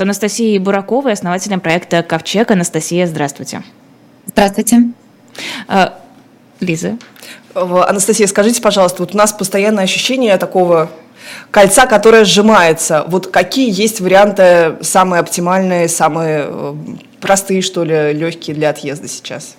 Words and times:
Анастасией 0.00 0.58
Бураковой, 0.58 1.12
основателем 1.12 1.60
проекта 1.60 2.02
«Ковчег». 2.02 2.50
Анастасия, 2.50 3.06
здравствуйте. 3.06 3.62
Здравствуйте. 4.26 4.84
А, 5.68 5.98
Лиза. 6.60 6.96
Анастасия, 7.54 8.26
скажите, 8.26 8.62
пожалуйста, 8.62 9.02
вот 9.02 9.14
у 9.14 9.18
нас 9.18 9.32
постоянное 9.32 9.84
ощущение 9.84 10.36
такого 10.36 10.90
кольца, 11.50 11.86
которое 11.86 12.24
сжимается. 12.24 13.04
Вот 13.08 13.26
какие 13.26 13.70
есть 13.70 14.00
варианты 14.00 14.78
самые 14.82 15.20
оптимальные, 15.20 15.88
самые 15.88 16.46
э, 16.46 16.74
простые, 17.20 17.62
что 17.62 17.84
ли, 17.84 18.12
легкие 18.12 18.54
для 18.54 18.70
отъезда 18.70 19.08
сейчас? 19.08 19.56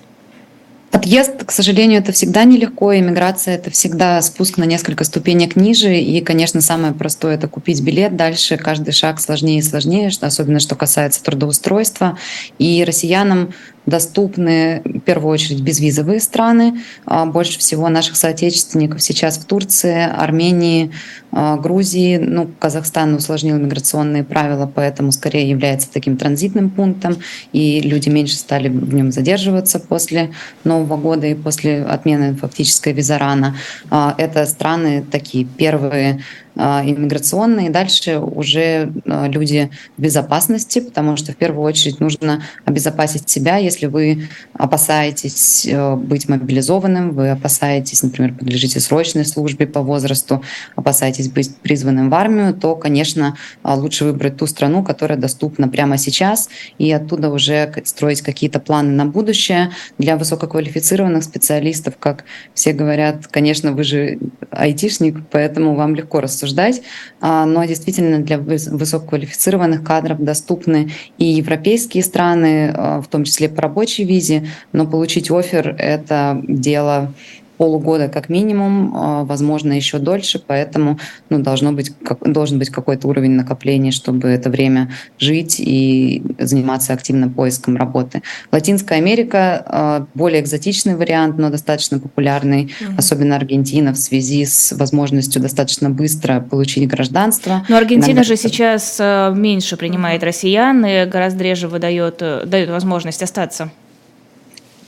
Отъезд, 0.91 1.45
к 1.45 1.51
сожалению, 1.51 2.01
это 2.01 2.11
всегда 2.11 2.43
нелегко. 2.43 2.93
Иммиграция— 2.93 3.55
это 3.55 3.71
всегда 3.71 4.21
спуск 4.21 4.57
на 4.57 4.65
несколько 4.65 5.05
ступенек 5.05 5.55
ниже. 5.55 5.97
И, 5.97 6.19
конечно, 6.19 6.59
самое 6.59 6.93
простое— 6.93 7.35
это 7.35 7.47
купить 7.47 7.81
билет. 7.81 8.17
Дальше 8.17 8.57
каждый 8.57 8.91
шаг 8.91 9.21
сложнее 9.21 9.59
и 9.59 9.61
сложнее, 9.61 10.11
особенно 10.19 10.59
что 10.59 10.75
касается 10.75 11.23
трудоустройства. 11.23 12.17
И 12.59 12.83
россиянам 12.85 13.53
доступны 13.85 14.81
в 14.85 14.99
первую 14.99 15.33
очередь 15.33 15.61
безвизовые 15.61 16.19
страны. 16.19 16.81
А, 17.05 17.25
больше 17.25 17.57
всего 17.59 17.89
наших 17.89 18.15
соотечественников 18.15 19.01
сейчас 19.01 19.37
в 19.37 19.45
Турции, 19.45 20.07
Армении, 20.09 20.91
а, 21.31 21.57
Грузии. 21.57 22.17
Ну, 22.17 22.49
Казахстан 22.59 23.15
усложнил 23.15 23.57
миграционные 23.57 24.23
правила, 24.23 24.71
поэтому 24.73 25.11
скорее 25.11 25.49
является 25.49 25.91
таким 25.91 26.17
транзитным 26.17 26.69
пунктом, 26.69 27.17
и 27.53 27.81
люди 27.81 28.09
меньше 28.09 28.35
стали 28.35 28.69
в 28.69 28.93
нем 28.93 29.11
задерживаться 29.11 29.79
после 29.79 30.31
Нового 30.63 30.97
года 30.97 31.27
и 31.27 31.33
после 31.33 31.83
отмены 31.83 32.35
фактической 32.35 32.93
визарана. 32.93 33.55
А, 33.89 34.13
это 34.17 34.45
страны 34.45 35.03
такие 35.09 35.45
первые 35.45 36.21
иммиграционные. 36.53 37.69
Дальше 37.69 38.19
уже 38.19 38.91
люди 39.05 39.71
в 39.97 40.01
безопасности, 40.01 40.79
потому 40.79 41.15
что 41.15 41.31
в 41.31 41.37
первую 41.37 41.63
очередь 41.63 42.01
нужно 42.01 42.43
обезопасить 42.65 43.29
себя. 43.29 43.57
Если 43.71 43.85
вы 43.85 44.27
опасаетесь 44.53 45.65
э, 45.65 45.95
быть 45.95 46.27
мобилизованным, 46.27 47.11
вы 47.11 47.29
опасаетесь, 47.29 48.03
например, 48.03 48.33
подлежите 48.33 48.81
срочной 48.81 49.23
службе 49.23 49.65
по 49.65 49.81
возрасту, 49.81 50.43
опасаетесь 50.75 51.29
быть 51.29 51.55
призванным 51.55 52.09
в 52.09 52.13
армию, 52.13 52.53
то, 52.53 52.75
конечно, 52.75 53.37
а, 53.63 53.75
лучше 53.75 54.03
выбрать 54.03 54.35
ту 54.35 54.45
страну, 54.45 54.83
которая 54.83 55.17
доступна 55.17 55.69
прямо 55.69 55.97
сейчас, 55.97 56.49
и 56.77 56.91
оттуда 56.91 57.29
уже 57.29 57.71
строить 57.85 58.21
какие-то 58.21 58.59
планы 58.59 58.91
на 58.91 59.05
будущее. 59.05 59.71
Для 59.97 60.17
высококвалифицированных 60.17 61.23
специалистов, 61.23 61.93
как 61.97 62.25
все 62.53 62.73
говорят, 62.73 63.27
конечно, 63.27 63.71
вы 63.71 63.85
же 63.85 64.19
айтишник, 64.49 65.15
поэтому 65.31 65.75
вам 65.75 65.95
легко 65.95 66.19
рассуждать 66.19 66.81
а, 67.21 67.45
но 67.45 67.63
действительно 67.65 68.19
для 68.19 68.37
высококвалифицированных 68.37 69.83
кадров 69.83 70.19
доступны 70.19 70.91
и 71.17 71.25
европейские 71.25 72.03
страны, 72.03 72.73
а, 72.73 73.01
в 73.01 73.07
том 73.07 73.23
числе 73.23 73.47
рабочей 73.61 74.03
визе, 74.03 74.47
но 74.73 74.85
получить 74.85 75.31
офер— 75.31 75.75
это 75.77 76.41
дело 76.47 77.13
полугода 77.61 78.07
как 78.07 78.27
минимум, 78.27 78.91
а, 78.95 79.23
возможно, 79.23 79.73
еще 79.73 79.99
дольше, 79.99 80.41
поэтому 80.43 80.97
ну, 81.29 81.37
должно 81.37 81.71
быть, 81.71 81.91
должен 82.21 82.57
быть 82.57 82.71
какой-то 82.71 83.07
уровень 83.07 83.33
накопления, 83.33 83.91
чтобы 83.91 84.29
это 84.29 84.49
время 84.49 84.89
жить 85.19 85.59
и 85.59 86.23
заниматься 86.39 86.91
активно 86.91 87.29
поиском 87.29 87.77
работы. 87.77 88.23
Латинская 88.51 88.95
Америка 88.95 89.63
а, 89.67 90.07
более 90.15 90.41
экзотичный 90.41 90.95
вариант, 90.95 91.37
но 91.37 91.51
достаточно 91.51 91.99
популярный, 91.99 92.63
mm-hmm. 92.63 92.97
особенно 92.97 93.35
Аргентина 93.35 93.93
в 93.93 93.97
связи 93.97 94.43
с 94.43 94.71
возможностью 94.71 95.39
достаточно 95.39 95.91
быстро 95.91 96.39
получить 96.39 96.87
гражданство. 96.87 97.63
Но 97.69 97.77
Аргентина 97.77 98.13
Иногда... 98.13 98.23
же 98.23 98.37
сейчас 98.37 98.97
а, 98.99 99.29
меньше 99.29 99.77
принимает 99.77 100.23
россиян 100.23 100.83
и 100.83 101.05
гораздо 101.05 101.43
реже 101.43 101.67
выдает, 101.67 102.23
э, 102.23 102.43
дает 102.43 102.71
возможность 102.71 103.21
остаться 103.21 103.69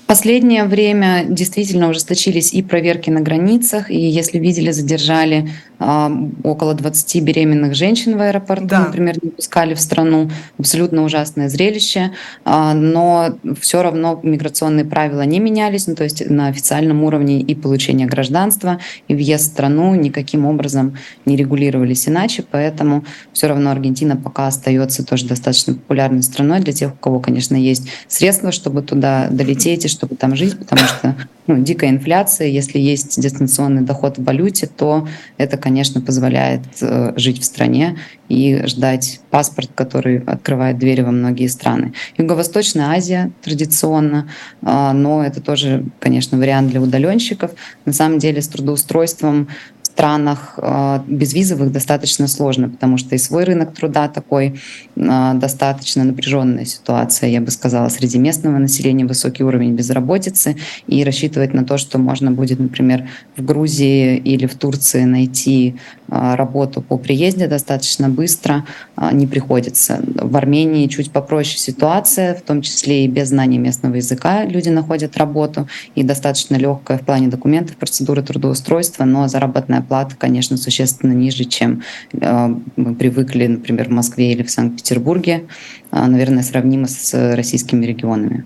последнее 0.06 0.66
время 0.66 1.26
действительно 1.28 1.90
ужесточились 1.90 2.54
и 2.54 2.62
проверки 2.62 3.10
на 3.10 3.22
границах, 3.22 3.90
и 3.90 3.98
если 3.98 4.40
видели, 4.40 4.72
задержали 4.72 5.50
э, 5.80 6.10
около 6.44 6.74
20 6.74 7.24
беременных 7.24 7.76
женщин 7.76 8.18
в 8.18 8.22
аэропорту, 8.22 8.68
да. 8.68 8.86
например, 8.86 9.18
не 9.22 9.30
пускали 9.30 9.74
в 9.74 9.80
страну. 9.80 10.30
Абсолютно 10.60 11.04
ужасное 11.04 11.50
зрелище, 11.50 12.12
э, 12.46 12.74
но 12.74 13.38
все 13.60 13.82
равно 13.82 14.20
миграционные 14.24 14.86
правила 14.86 15.22
не 15.22 15.40
менялись, 15.40 15.88
ну, 15.88 15.96
то 15.96 16.04
есть 16.04 16.30
на 16.30 16.48
официальном 16.48 17.04
уровне 17.04 17.42
и 17.42 17.56
получение 17.56 18.08
гражданства, 18.08 18.80
и 19.08 19.16
въезд 19.16 19.44
в 19.46 19.54
страну 19.54 19.96
никаким 19.96 20.46
образом 20.46 20.98
не 21.26 21.36
регулировались 21.36 22.08
иначе, 22.08 22.44
поэтому 22.50 23.06
все 23.32 23.48
равно 23.48 23.72
Аргентина 23.72 24.16
пока 24.16 24.48
остается 24.48 25.06
тоже 25.06 25.28
достаточно 25.28 25.74
популярной 25.74 26.24
страной 26.24 26.60
для 26.60 26.74
тех, 26.74 26.94
у 26.94 26.98
кого, 26.98 27.20
конечно, 27.20 27.56
есть 27.56 27.88
средства, 28.08 28.52
чтобы 28.52 28.82
туда 28.82 29.28
долететь 29.30 29.86
и 29.86 29.90
чтобы 29.94 30.16
там 30.16 30.36
жить, 30.36 30.58
потому 30.58 30.82
что 30.82 31.16
ну, 31.48 31.60
дикая 31.62 31.90
инфляция, 31.90 32.48
если 32.48 32.80
есть 32.80 33.20
дистанционный 33.20 33.82
доход 33.82 34.18
в 34.18 34.24
валюте, 34.24 34.68
то 34.68 35.08
это, 35.38 35.58
конечно, 35.58 36.02
позволяет 36.02 36.62
э, 36.82 37.14
жить 37.16 37.42
в 37.42 37.46
стране 37.46 37.98
и 38.30 38.66
ждать 38.66 39.20
паспорт, 39.30 39.70
который 39.76 40.20
открывает 40.20 40.78
двери 40.78 41.02
во 41.02 41.12
многие 41.12 41.48
страны. 41.48 41.94
Юго-Восточная 42.18 42.88
Азия 42.88 43.32
традиционно, 43.42 44.30
э, 44.62 44.92
но 44.94 45.24
это 45.24 45.42
тоже, 45.42 45.86
конечно, 46.00 46.38
вариант 46.38 46.70
для 46.70 46.82
удаленщиков. 46.82 47.52
На 47.86 47.94
самом 47.94 48.20
деле 48.20 48.42
с 48.42 48.48
трудоустройством 48.48 49.48
странах 49.94 50.56
э, 50.58 51.00
безвизовых 51.08 51.72
достаточно 51.72 52.28
сложно, 52.28 52.68
потому 52.68 52.98
что 52.98 53.14
и 53.14 53.20
свой 53.20 53.44
рынок 53.44 53.74
труда 53.76 54.08
такой 54.08 54.60
э, 54.96 55.32
достаточно 55.36 56.04
напряженная 56.04 56.66
ситуация, 56.66 57.30
я 57.30 57.42
бы 57.42 57.52
сказала, 57.52 57.90
среди 57.90 58.18
местного 58.18 58.58
населения 58.58 59.06
высокий 59.06 59.44
уровень 59.44 59.76
безработицы, 59.76 60.56
и 60.88 61.04
рассчитывать 61.04 61.54
на 61.54 61.64
то, 61.64 61.78
что 61.78 62.00
можно 62.00 62.32
будет, 62.32 62.60
например, 62.60 63.08
в 63.38 63.46
Грузии 63.46 64.18
или 64.18 64.48
в 64.48 64.56
Турции 64.56 65.04
найти 65.04 65.76
э, 66.08 66.36
работу 66.36 66.82
по 66.82 66.98
приезде 66.98 67.48
достаточно 67.48 68.10
быстро, 68.10 68.66
не 69.12 69.28
приходится. 69.28 70.00
В 70.06 70.36
Армении 70.38 70.88
чуть 70.88 71.12
попроще 71.12 71.58
ситуация, 71.58 72.34
в 72.36 72.42
том 72.42 72.62
числе 72.62 73.06
и 73.06 73.08
без 73.08 73.30
знания 73.30 73.58
местного 73.58 73.96
языка 73.96 74.46
люди 74.46 74.70
находят 74.70 75.18
работу, 75.18 75.68
и 75.96 76.04
достаточно 76.04 76.56
легкая 76.56 76.98
в 76.98 77.02
плане 77.02 77.28
документов, 77.28 77.76
процедуры 77.76 78.24
трудоустройства, 78.24 79.04
но 79.06 79.28
заработная 79.28 79.83
оплата, 79.84 80.16
конечно, 80.18 80.58
существенно 80.58 81.14
ниже, 81.14 81.46
чем 81.46 81.84
э, 82.14 82.56
мы 82.76 82.96
привыкли, 82.96 83.48
например, 83.48 83.90
в 83.90 83.92
Москве 83.92 84.32
или 84.32 84.44
в 84.44 84.50
Санкт-Петербурге, 84.50 85.44
а, 85.92 86.08
наверное, 86.08 86.44
сравнимо 86.44 86.88
с 86.88 87.36
российскими 87.36 87.86
регионами. 87.86 88.46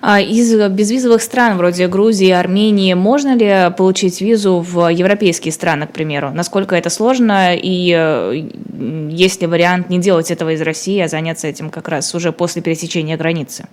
А 0.00 0.20
из 0.20 0.54
безвизовых 0.70 1.20
стран, 1.22 1.58
вроде 1.58 1.86
Грузии, 1.86 2.30
Армении, 2.30 2.94
можно 2.94 3.34
ли 3.34 3.74
получить 3.76 4.20
визу 4.20 4.60
в 4.60 4.88
европейские 4.88 5.52
страны, 5.52 5.86
к 5.86 5.92
примеру? 5.92 6.30
Насколько 6.32 6.74
это 6.74 6.88
сложно? 6.88 7.54
И 7.54 7.92
э, 7.94 8.48
есть 9.10 9.42
ли 9.42 9.46
вариант 9.46 9.90
не 9.90 9.98
делать 9.98 10.30
этого 10.30 10.54
из 10.54 10.62
России, 10.62 10.98
а 11.00 11.08
заняться 11.08 11.48
этим 11.48 11.68
как 11.70 11.88
раз 11.88 12.14
уже 12.14 12.32
после 12.32 12.62
пересечения 12.62 13.16
границы? 13.16 13.66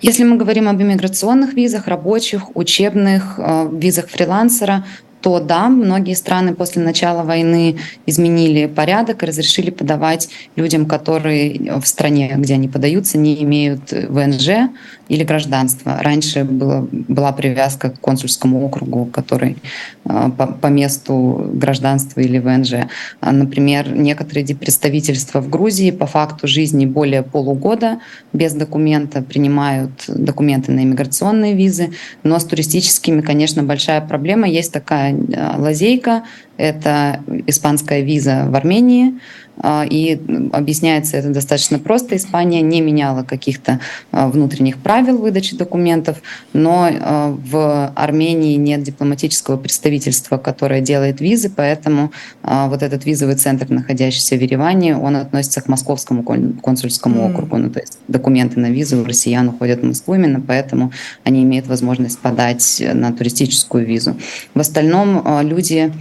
Если 0.00 0.24
мы 0.24 0.36
говорим 0.36 0.68
об 0.68 0.80
иммиграционных 0.80 1.54
визах, 1.54 1.88
рабочих, 1.88 2.56
учебных, 2.56 3.34
э, 3.38 3.68
визах 3.72 4.08
фрилансера, 4.08 4.84
то 5.20 5.40
да, 5.40 5.68
многие 5.68 6.14
страны 6.14 6.54
после 6.54 6.82
начала 6.82 7.22
войны 7.22 7.78
изменили 8.06 8.66
порядок 8.66 9.22
и 9.22 9.26
разрешили 9.26 9.70
подавать 9.70 10.28
людям, 10.56 10.86
которые 10.86 11.78
в 11.80 11.86
стране, 11.86 12.34
где 12.36 12.54
они 12.54 12.68
подаются, 12.68 13.18
не 13.18 13.42
имеют 13.42 13.92
ВНЖ 13.92 14.70
или 15.10 15.24
гражданство. 15.24 15.98
Раньше 16.00 16.44
было, 16.44 16.88
была 16.90 17.32
привязка 17.32 17.90
к 17.90 18.00
консульскому 18.00 18.64
округу, 18.64 19.06
который 19.06 19.56
а, 20.04 20.30
по, 20.30 20.46
по 20.46 20.66
месту 20.68 21.50
гражданства 21.54 22.20
или 22.20 22.38
ВНЖ. 22.38 22.74
А, 23.20 23.32
например, 23.32 23.92
некоторые 23.94 24.46
представительства 24.54 25.40
в 25.40 25.48
Грузии 25.48 25.90
по 25.90 26.06
факту 26.06 26.46
жизни 26.46 26.86
более 26.86 27.22
полугода 27.22 27.98
без 28.32 28.52
документа 28.52 29.22
принимают 29.22 29.90
документы 30.08 30.72
на 30.72 30.84
иммиграционные 30.84 31.54
визы, 31.54 31.90
но 32.22 32.38
с 32.38 32.44
туристическими, 32.44 33.20
конечно, 33.20 33.62
большая 33.62 34.00
проблема. 34.00 34.48
Есть 34.48 34.72
такая 34.72 35.14
Э, 35.40 35.56
лазейка— 35.58 36.24
это 36.60 37.22
испанская 37.46 38.02
виза 38.02 38.46
в 38.48 38.54
Армении, 38.54 39.14
а, 39.62 39.84
и 39.88 40.18
объясняется 40.52 41.18
это 41.18 41.28
достаточно 41.28 41.78
просто. 41.78 42.16
Испания 42.16 42.62
не 42.62 42.80
меняла 42.80 43.22
каких-то 43.22 43.80
а, 44.10 44.28
внутренних 44.28 44.78
правил 44.78 45.18
выдачи 45.18 45.56
документов, 45.56 46.22
но 46.52 46.88
а, 46.90 47.28
в 47.30 47.92
Армении 47.94 48.56
нет 48.56 48.82
дипломатического 48.82 49.56
представительства, 49.56 50.38
которое 50.38 50.80
делает 50.80 51.20
визы, 51.20 51.50
поэтому 51.54 52.12
вот 52.42 52.82
этот 52.82 53.04
визовый 53.04 53.34
центр, 53.36 53.68
находящийся 53.68 54.36
в 54.36 54.40
Ереване, 54.40 54.96
он 54.96 55.16
относится 55.16 55.60
к 55.60 55.68
московскому 55.68 56.22
консульскому 56.22 57.22
mm. 57.22 57.32
округу. 57.32 57.56
Ну, 57.58 57.70
то 57.70 57.80
есть 57.80 57.98
документы 58.08 58.58
на 58.60 58.70
визу 58.70 59.00
у 59.00 59.04
россиян 59.04 59.48
уходят 59.48 59.80
в 59.80 59.84
Москву 59.84 60.14
именно, 60.14 60.40
поэтому 60.40 60.92
они 61.24 61.42
имеют 61.42 61.66
возможность 61.66 62.18
подать 62.18 62.82
на 62.92 63.12
туристическую 63.12 63.86
визу. 63.86 64.16
В 64.54 64.60
остальном 64.60 65.22
люди 65.42 65.92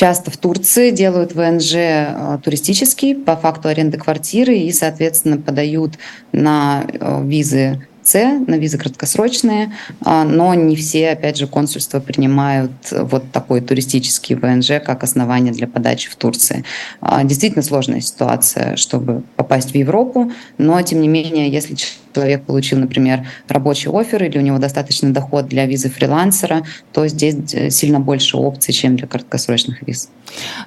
часто 0.00 0.30
в 0.30 0.38
Турции 0.38 0.92
делают 0.92 1.34
ВНЖ 1.34 1.74
э, 1.74 2.38
туристический 2.42 3.14
по 3.14 3.36
факту 3.36 3.68
аренды 3.68 3.98
квартиры 3.98 4.56
и, 4.56 4.72
соответственно, 4.72 5.36
подают 5.36 5.98
на 6.32 6.86
э, 6.88 7.22
визы 7.26 7.86
С, 8.02 8.14
на 8.46 8.54
визы 8.54 8.78
краткосрочные, 8.78 9.74
а, 10.02 10.24
но 10.24 10.54
не 10.54 10.74
все, 10.74 11.10
опять 11.10 11.36
же, 11.36 11.46
консульства 11.46 12.00
принимают 12.00 12.72
вот 12.90 13.30
такой 13.30 13.60
туристический 13.60 14.36
ВНЖ 14.36 14.82
как 14.82 15.04
основание 15.04 15.52
для 15.52 15.66
подачи 15.66 16.08
в 16.08 16.16
Турции. 16.16 16.64
А, 17.02 17.22
действительно 17.22 17.62
сложная 17.62 18.00
ситуация, 18.00 18.76
чтобы 18.76 19.22
попасть 19.36 19.72
в 19.72 19.74
Европу, 19.74 20.32
но, 20.56 20.80
тем 20.80 21.02
не 21.02 21.08
менее, 21.08 21.50
если 21.50 21.74
человек 21.74 21.98
получил, 22.12 22.78
например, 22.78 23.26
рабочий 23.48 23.90
офер 23.90 24.24
или 24.24 24.38
у 24.38 24.40
него 24.40 24.58
достаточный 24.58 25.10
доход 25.10 25.46
для 25.46 25.66
визы 25.66 25.88
фрилансера, 25.88 26.62
то 26.92 27.06
здесь 27.08 27.54
э, 27.54 27.70
сильно 27.70 28.00
больше 28.00 28.36
опций, 28.36 28.72
чем 28.72 28.96
для 28.96 29.06
краткосрочных 29.06 29.82
виз. 29.82 30.10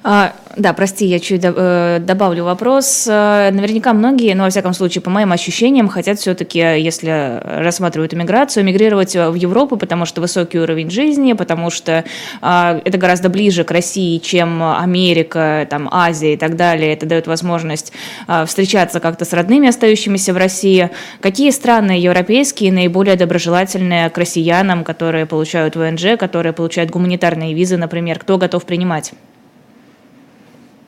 А, 0.02 0.34
да, 0.56 0.72
прости, 0.72 1.06
я 1.06 1.18
чуть 1.18 1.40
э, 1.44 1.98
добавлю 2.00 2.44
вопрос. 2.44 3.06
Э, 3.08 3.50
наверняка 3.50 3.92
многие, 3.92 4.34
ну, 4.34 4.44
во 4.44 4.50
всяком 4.50 4.74
случае, 4.74 5.02
по 5.02 5.10
моим 5.10 5.32
ощущениям, 5.32 5.88
хотят 5.88 6.18
все-таки, 6.18 6.58
если 6.58 7.40
рассматривают 7.42 8.14
иммиграцию, 8.14 8.64
мигрировать 8.64 9.14
в 9.16 9.34
Европу, 9.34 9.76
потому 9.76 10.04
что 10.04 10.20
высокий 10.20 10.58
уровень 10.58 10.90
жизни, 10.90 11.32
потому 11.32 11.70
что 11.70 12.04
а, 12.40 12.80
это 12.84 12.98
гораздо 12.98 13.28
ближе 13.28 13.64
к 13.64 13.70
России, 13.70 14.18
чем 14.18 14.62
Америка, 14.62 15.66
там, 15.68 15.88
Азия 15.90 16.34
и 16.34 16.36
так 16.36 16.56
далее. 16.56 16.92
Это 16.92 17.06
дает 17.06 17.26
возможность 17.26 17.92
а, 18.26 18.46
встречаться 18.46 19.00
как-то 19.00 19.24
с 19.24 19.32
родными, 19.32 19.68
остающимися 19.68 20.32
в 20.32 20.36
России. 20.36 20.90
Какие 21.20 21.33
страны 21.52 21.92
европейские 21.92 22.72
наиболее 22.72 23.16
доброжелательные 23.16 24.08
к 24.10 24.18
россиянам, 24.18 24.84
которые 24.84 25.26
получают 25.26 25.76
ВНЖ, 25.76 26.16
которые 26.18 26.52
получают 26.52 26.90
гуманитарные 26.90 27.54
визы, 27.54 27.76
например? 27.76 28.18
Кто 28.18 28.38
готов 28.38 28.64
принимать? 28.64 29.12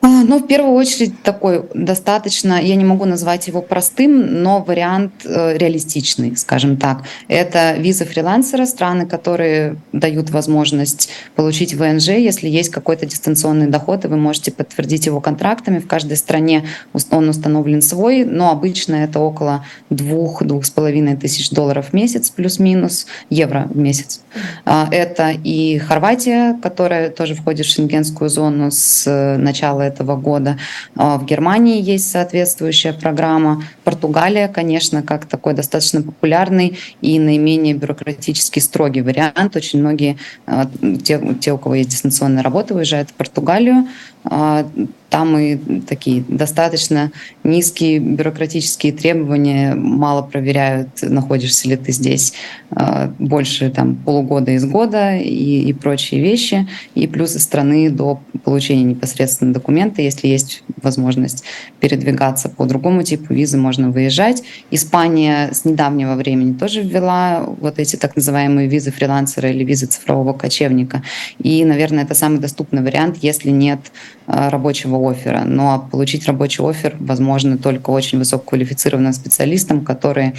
А, 0.01 0.23
ну, 0.23 0.37
в 0.37 0.47
первую 0.47 0.73
очередь 0.75 1.23
такой 1.23 1.63
достаточно, 1.73 2.61
я 2.61 2.75
не 2.75 2.85
могу 2.85 3.05
назвать 3.05 3.47
его 3.47 3.63
простым, 3.63 4.43
но 4.43 4.61
вариант 4.61 5.25
э, 5.25 5.57
реалистичный, 5.57 6.37
скажем 6.37 6.77
так. 6.77 7.03
Это 7.27 7.73
виза 7.73 8.05
фрилансера, 8.05 8.65
страны, 8.65 9.07
которые 9.07 9.77
дают 9.93 10.29
возможность 10.29 11.09
получить 11.35 11.73
ВНЖ, 11.73 12.09
если 12.09 12.47
есть 12.47 12.69
какой-то 12.69 13.07
дистанционный 13.07 13.67
доход, 13.67 14.05
и 14.05 14.07
вы 14.07 14.17
можете 14.17 14.51
подтвердить 14.51 15.07
его 15.07 15.19
контрактами. 15.19 15.79
В 15.79 15.87
каждой 15.87 16.17
стране 16.17 16.65
он 17.09 17.29
установлен 17.29 17.81
свой, 17.81 18.23
но 18.23 18.51
обычно 18.51 18.95
это 18.95 19.19
около 19.19 19.65
двух-двух 19.89 20.65
с 20.65 20.69
половиной 20.69 21.15
тысяч 21.15 21.49
долларов 21.49 21.87
в 21.89 21.93
месяц, 21.93 22.29
плюс-минус, 22.29 23.07
евро 23.31 23.67
в 23.69 23.77
месяц. 23.77 24.21
А, 24.63 24.87
это 24.91 25.31
и 25.31 25.79
Хорватия, 25.79 26.55
которая 26.61 27.09
тоже 27.09 27.33
входит 27.33 27.65
в 27.65 27.71
шенгенскую 27.71 28.29
зону 28.29 28.69
с 28.69 29.07
э, 29.07 29.37
начала 29.37 29.87
этого 29.97 30.15
года. 30.15 30.57
А, 30.95 31.17
в 31.17 31.25
Германии 31.25 31.81
есть 31.81 32.09
соответствующая 32.09 32.93
программа. 32.93 33.63
Португалия, 33.83 34.47
конечно, 34.47 35.01
как 35.01 35.25
такой 35.25 35.53
достаточно 35.53 36.01
популярный 36.01 36.77
и 37.01 37.19
наименее 37.19 37.73
бюрократически 37.73 38.59
строгий 38.59 39.01
вариант. 39.01 39.55
Очень 39.55 39.79
многие, 39.79 40.17
а, 40.45 40.69
те, 41.03 41.21
те 41.41 41.53
у 41.53 41.57
кого 41.57 41.75
есть 41.75 41.89
дистанционная 41.89 42.43
работа, 42.43 42.75
уезжают 42.75 43.09
в 43.09 43.13
Португалию. 43.13 43.87
А, 44.29 44.67
там 45.09 45.37
и 45.37 45.55
такие 45.81 46.23
достаточно 46.27 47.11
низкие 47.43 47.99
бюрократические 47.99 48.91
требования, 48.91 49.73
мало 49.73 50.21
проверяют, 50.21 50.89
находишься 51.01 51.69
ли 51.69 51.77
ты 51.77 51.93
здесь 51.93 52.33
а, 52.71 53.13
больше 53.17 53.69
там, 53.69 53.95
полугода 53.95 54.51
из 54.51 54.65
года 54.65 55.15
и, 55.15 55.61
и 55.61 55.73
прочие 55.73 56.21
вещи. 56.21 56.67
И 56.93 57.07
плюсы 57.07 57.39
страны 57.39 57.89
до 57.89 58.19
получения 58.43 58.83
непосредственно 58.83 59.53
документа, 59.53 60.01
если 60.01 60.27
есть 60.27 60.63
возможность 60.81 61.43
передвигаться 61.79 62.49
по 62.49 62.65
другому 62.65 63.03
типу 63.03 63.33
визы, 63.33 63.57
можно 63.57 63.89
выезжать. 63.89 64.43
Испания 64.71 65.51
с 65.53 65.63
недавнего 65.63 66.15
времени 66.15 66.53
тоже 66.53 66.81
ввела 66.81 67.45
вот 67.45 67.79
эти 67.79 67.95
так 67.95 68.15
называемые 68.17 68.67
визы 68.67 68.91
фрилансера 68.91 69.49
или 69.49 69.63
визы 69.63 69.85
цифрового 69.85 70.33
кочевника. 70.33 71.01
И, 71.39 71.63
наверное, 71.63 72.03
это 72.03 72.13
самый 72.13 72.39
доступный 72.39 72.83
вариант, 72.83 73.17
если 73.21 73.51
нет 73.51 73.79
рабочего 74.27 75.09
оффера. 75.09 75.43
Но 75.45 75.87
получить 75.89 76.25
рабочий 76.27 76.61
офер 76.63 76.95
возможно 76.99 77.57
только 77.57 77.89
очень 77.89 78.19
высококвалифицированным 78.19 79.13
специалистам, 79.13 79.85
которые, 79.85 80.33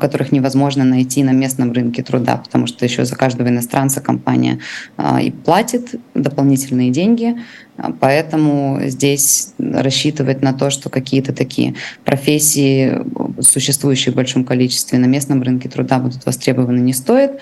которых 0.00 0.32
невозможно 0.32 0.84
найти 0.84 1.24
на 1.24 1.30
местном 1.30 1.72
рынке 1.72 2.02
труда, 2.02 2.36
потому 2.36 2.66
что 2.66 2.84
еще 2.84 3.04
за 3.04 3.16
каждого 3.16 3.48
иностранца 3.48 4.00
компания 4.00 4.60
а, 4.96 5.20
и 5.20 5.30
платит 5.30 5.94
дополнительные 6.14 6.90
деньги, 6.90 7.36
Поэтому 7.98 8.78
здесь 8.84 9.52
рассчитывать 9.58 10.42
на 10.42 10.52
то, 10.52 10.70
что 10.70 10.90
какие-то 10.90 11.32
такие 11.32 11.74
профессии, 12.04 13.00
существующие 13.40 14.12
в 14.12 14.16
большом 14.16 14.44
количестве 14.44 14.98
на 14.98 15.06
местном 15.06 15.42
рынке 15.42 15.68
труда, 15.68 15.98
будут 15.98 16.24
востребованы, 16.24 16.78
не 16.78 16.92
стоит. 16.92 17.32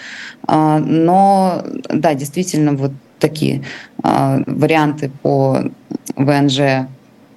Но 0.48 1.62
да, 1.90 2.14
действительно, 2.14 2.72
вот 2.72 2.92
такие 3.22 3.62
варианты 4.02 5.10
по 5.22 5.58
ВНЖ 6.16 6.86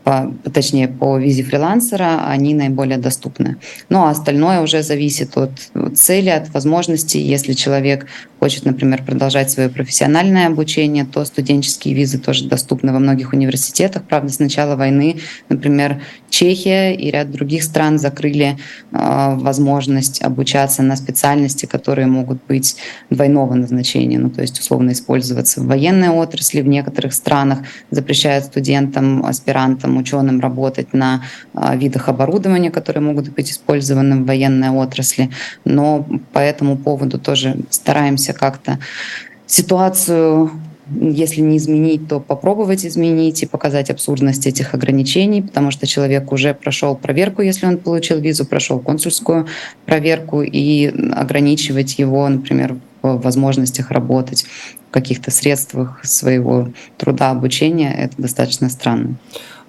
по, 0.06 0.32
точнее, 0.54 0.88
по 0.88 1.18
визе 1.18 1.42
фрилансера, 1.42 2.28
они 2.28 2.54
наиболее 2.54 3.00
доступны. 3.00 3.58
Ну, 3.90 4.04
а 4.04 4.12
остальное 4.12 4.62
уже 4.62 4.84
зависит 4.84 5.36
от 5.36 5.52
цели, 5.96 6.30
от 6.30 6.54
возможностей. 6.54 7.20
Если 7.20 7.54
человек 7.54 8.06
хочет, 8.40 8.66
например, 8.66 9.04
продолжать 9.04 9.50
свое 9.50 9.68
профессиональное 9.68 10.46
обучение, 10.46 11.06
то 11.06 11.26
студенческие 11.26 11.96
визы 11.96 12.20
тоже 12.20 12.48
доступны 12.48 12.94
во 12.94 13.00
многих 13.00 13.34
университетах. 13.34 14.04
Правда, 14.04 14.32
с 14.32 14.38
начала 14.38 14.76
войны, 14.76 15.18
например, 15.50 16.04
Чехия 16.36 16.94
и 16.94 17.12
ряд 17.12 17.32
других 17.32 17.64
стран 17.64 17.98
закрыли 17.98 18.58
э, 18.92 19.36
возможность 19.38 20.22
обучаться 20.22 20.84
на 20.84 20.98
специальности, 20.98 21.66
которые 21.66 22.08
могут 22.08 22.46
быть 22.46 22.76
двойного 23.10 23.54
назначения, 23.54 24.20
ну, 24.20 24.30
то 24.30 24.42
есть 24.42 24.60
условно 24.60 24.92
использоваться 24.92 25.62
в 25.62 25.68
военной 25.68 26.10
отрасли. 26.10 26.60
В 26.60 26.68
некоторых 26.68 27.14
странах 27.14 27.60
запрещают 27.90 28.44
студентам, 28.44 29.26
аспирантам 29.26 29.95
ученым 29.98 30.40
работать 30.40 30.94
на 30.94 31.24
а, 31.54 31.76
видах 31.76 32.10
оборудования, 32.10 32.72
которые 32.72 33.04
могут 33.04 33.30
быть 33.30 33.52
использованы 33.52 34.18
в 34.18 34.26
военной 34.26 34.70
отрасли. 34.70 35.30
Но 35.64 36.06
по 36.34 36.40
этому 36.40 36.78
поводу 36.78 37.20
тоже 37.20 37.58
стараемся 37.70 38.34
как-то 38.34 38.80
ситуацию 39.48 40.52
если 40.92 41.42
не 41.42 41.58
изменить, 41.58 42.08
то 42.08 42.20
попробовать 42.20 42.86
изменить 42.86 43.42
и 43.44 43.48
показать 43.48 43.90
абсурдность 43.90 44.46
этих 44.46 44.74
ограничений, 44.74 45.42
потому 45.42 45.72
что 45.72 45.88
человек 45.88 46.32
уже 46.32 46.54
прошел 46.54 46.96
проверку, 46.96 47.42
если 47.42 47.66
он 47.66 47.78
получил 47.78 48.20
визу, 48.20 48.46
прошел 48.46 48.80
консульскую 48.80 49.48
проверку, 49.86 50.44
и 50.44 50.88
ограничивать 51.14 51.98
его, 51.98 52.28
например, 52.30 52.78
в 53.02 53.18
возможностях 53.18 53.92
работать, 53.92 54.46
в 54.90 54.92
каких-то 54.92 55.32
средствах 55.32 56.04
своего 56.04 56.70
труда, 56.98 57.32
обучения, 57.32 57.94
это 57.94 58.14
достаточно 58.18 58.70
странно. 58.70 59.16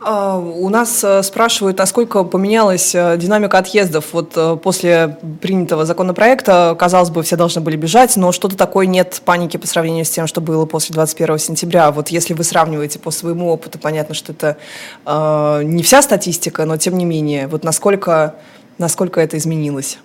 А, 0.09 0.39
у 0.39 0.69
нас 0.69 1.03
э, 1.03 1.21
спрашивают, 1.25 1.79
насколько 1.79 2.23
поменялась 2.23 2.95
э, 2.95 3.17
динамика 3.19 3.59
отъездов. 3.59 4.13
Вот 4.13 4.35
э, 4.37 4.57
после 4.63 5.19
принятого 5.43 5.85
законопроекта, 5.85 6.77
казалось 6.79 7.11
бы, 7.11 7.25
все 7.25 7.35
должны 7.35 7.61
были 7.61 7.77
бежать, 7.77 8.17
но 8.17 8.31
что-то 8.31 8.57
такое 8.57 8.87
нет 8.87 9.21
паники 9.25 9.57
по 9.57 9.67
сравнению 9.67 10.05
с 10.05 10.11
тем, 10.11 10.29
что 10.29 10.41
было 10.41 10.65
после 10.65 10.93
21 10.95 11.39
сентября. 11.41 11.91
Вот 11.91 12.11
если 12.11 12.35
вы 12.35 12.45
сравниваете 12.45 13.01
по 13.01 13.11
своему 13.11 13.49
опыту, 13.49 13.81
понятно, 13.81 14.15
что 14.15 14.31
это 14.31 14.59
э, 15.05 15.63
не 15.65 15.83
вся 15.83 16.03
статистика, 16.03 16.67
но 16.67 16.77
тем 16.77 16.97
не 16.97 17.05
менее, 17.05 17.49
вот 17.49 17.65
насколько, 17.65 18.37
насколько 18.79 19.21
это 19.21 19.37
изменилось? 19.37 19.99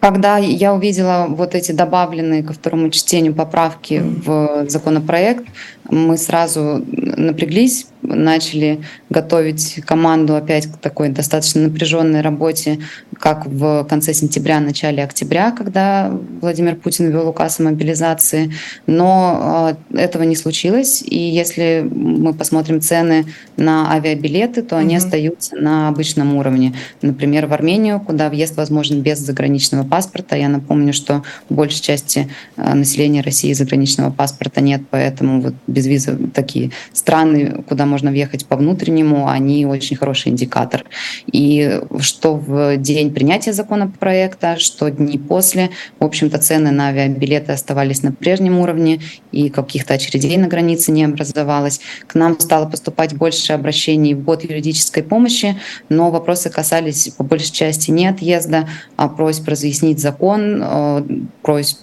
Когда 0.00 0.36
я 0.36 0.74
увидела 0.74 1.26
вот 1.28 1.54
эти 1.54 1.72
добавленные 1.72 2.42
ко 2.42 2.52
второму 2.52 2.90
чтению 2.90 3.34
поправки 3.34 4.02
в 4.04 4.68
законопроект, 4.68 5.46
мы 5.88 6.18
сразу 6.18 6.84
напряглись, 6.86 7.86
начали 8.06 8.80
готовить 9.10 9.80
команду 9.84 10.36
опять 10.36 10.66
к 10.66 10.76
такой 10.78 11.08
достаточно 11.08 11.62
напряженной 11.62 12.20
работе, 12.20 12.78
как 13.18 13.46
в 13.46 13.84
конце 13.84 14.14
сентября, 14.14 14.60
начале 14.60 15.02
октября, 15.02 15.50
когда 15.50 16.12
Владимир 16.40 16.76
Путин 16.76 17.08
ввел 17.10 17.28
указ 17.28 17.60
о 17.60 17.64
мобилизации. 17.64 18.52
Но 18.86 19.38
а, 19.40 19.76
этого 19.94 20.22
не 20.22 20.36
случилось. 20.36 21.02
И 21.02 21.18
если 21.18 21.86
мы 21.90 22.34
посмотрим 22.34 22.80
цены 22.80 23.26
на 23.56 23.92
авиабилеты, 23.92 24.62
то 24.62 24.76
они 24.76 24.94
mm-hmm. 24.94 24.98
остаются 24.98 25.56
на 25.56 25.88
обычном 25.88 26.36
уровне. 26.36 26.74
Например, 27.02 27.46
в 27.46 27.52
Армению, 27.52 28.00
куда 28.00 28.28
въезд 28.28 28.56
возможен 28.56 29.00
без 29.00 29.18
заграничного 29.18 29.86
паспорта. 29.86 30.36
Я 30.36 30.48
напомню, 30.48 30.92
что 30.92 31.22
в 31.48 31.54
большей 31.54 31.82
части 31.82 32.28
а, 32.56 32.74
населения 32.74 33.22
России 33.22 33.52
заграничного 33.52 34.10
паспорта 34.10 34.26
паспорта 34.36 34.60
нет, 34.60 34.82
поэтому 34.90 35.40
вот 35.40 35.54
без 35.66 35.86
визы 35.86 36.18
такие 36.34 36.70
страны, 36.92 37.62
куда 37.68 37.86
можно 37.86 37.95
въехать 38.04 38.46
по 38.46 38.56
внутреннему, 38.56 39.28
они 39.28 39.66
очень 39.66 39.96
хороший 39.96 40.28
индикатор. 40.28 40.84
И 41.26 41.80
что 41.98 42.36
в 42.36 42.76
день 42.76 43.12
принятия 43.12 43.52
законопроекта, 43.52 44.58
что 44.58 44.90
дни 44.90 45.18
после, 45.18 45.70
в 45.98 46.04
общем-то, 46.04 46.38
цены 46.38 46.70
на 46.70 46.88
авиабилеты 46.88 47.52
оставались 47.52 48.02
на 48.02 48.12
прежнем 48.12 48.58
уровне, 48.58 49.00
и 49.32 49.50
каких-то 49.50 49.94
очередей 49.94 50.36
на 50.38 50.48
границе 50.48 50.92
не 50.92 51.04
образовалось. 51.04 51.80
К 52.06 52.14
нам 52.14 52.38
стало 52.40 52.66
поступать 52.66 53.14
больше 53.14 53.52
обращений 53.52 54.14
в 54.14 54.24
год 54.24 54.44
юридической 54.44 55.02
помощи, 55.02 55.60
но 55.88 56.10
вопросы 56.10 56.48
касались 56.48 57.10
по 57.16 57.22
большей 57.22 57.52
части 57.52 57.90
не 57.90 58.06
отъезда, 58.06 58.68
а 58.96 59.08
просьб 59.08 59.46
разъяснить 59.46 60.00
закон, 60.00 60.62
э, 60.62 61.02
просьб 61.42 61.78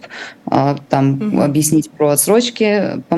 э, 0.52 0.76
там, 0.90 1.14
угу. 1.14 1.42
объяснить 1.42 1.92
про 1.92 2.10
отсрочки 2.10 3.04
по, 3.10 3.18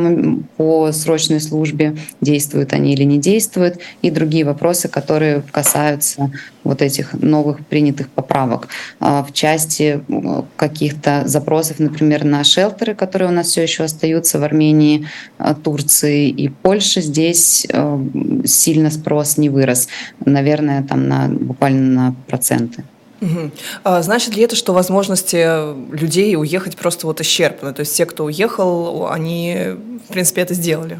по 0.58 0.92
срочной 0.92 1.40
службе, 1.40 1.96
действуют 2.22 2.74
они 2.74 2.85
или 2.94 3.04
не 3.04 3.18
действуют, 3.18 3.80
и 4.02 4.10
другие 4.10 4.46
вопросы, 4.46 4.88
которые 4.88 5.44
касаются 5.52 6.32
вот 6.64 6.82
этих 6.82 7.14
новых 7.14 7.66
принятых 7.66 8.10
поправок. 8.10 8.68
А 9.00 9.24
в 9.24 9.34
части 9.34 10.02
каких-то 10.56 11.24
запросов, 11.26 11.80
например, 11.80 12.24
на 12.24 12.44
шелтеры, 12.44 12.96
которые 12.96 13.30
у 13.30 13.34
нас 13.34 13.48
все 13.48 13.64
еще 13.64 13.84
остаются 13.84 14.40
в 14.40 14.44
Армении, 14.44 15.08
Турции 15.64 16.30
и 16.30 16.50
Польше, 16.50 17.02
здесь 17.02 17.68
сильно 18.46 18.92
спрос 18.92 19.38
не 19.38 19.50
вырос. 19.50 19.88
Наверное, 20.24 20.84
там 20.84 21.08
на, 21.08 21.28
буквально 21.28 22.02
на 22.02 22.16
проценты. 22.28 22.84
А 23.84 24.02
значит 24.02 24.36
ли 24.36 24.44
это, 24.44 24.56
что 24.56 24.74
возможности 24.74 25.74
людей 25.96 26.36
уехать 26.36 26.76
просто 26.76 27.08
вот 27.08 27.22
исчерпаны? 27.22 27.74
То 27.74 27.80
есть 27.80 27.96
те, 27.96 28.06
кто 28.06 28.26
уехал, 28.26 29.08
они, 29.10 29.56
в 30.08 30.14
принципе, 30.14 30.42
это 30.42 30.54
сделали? 30.54 31.00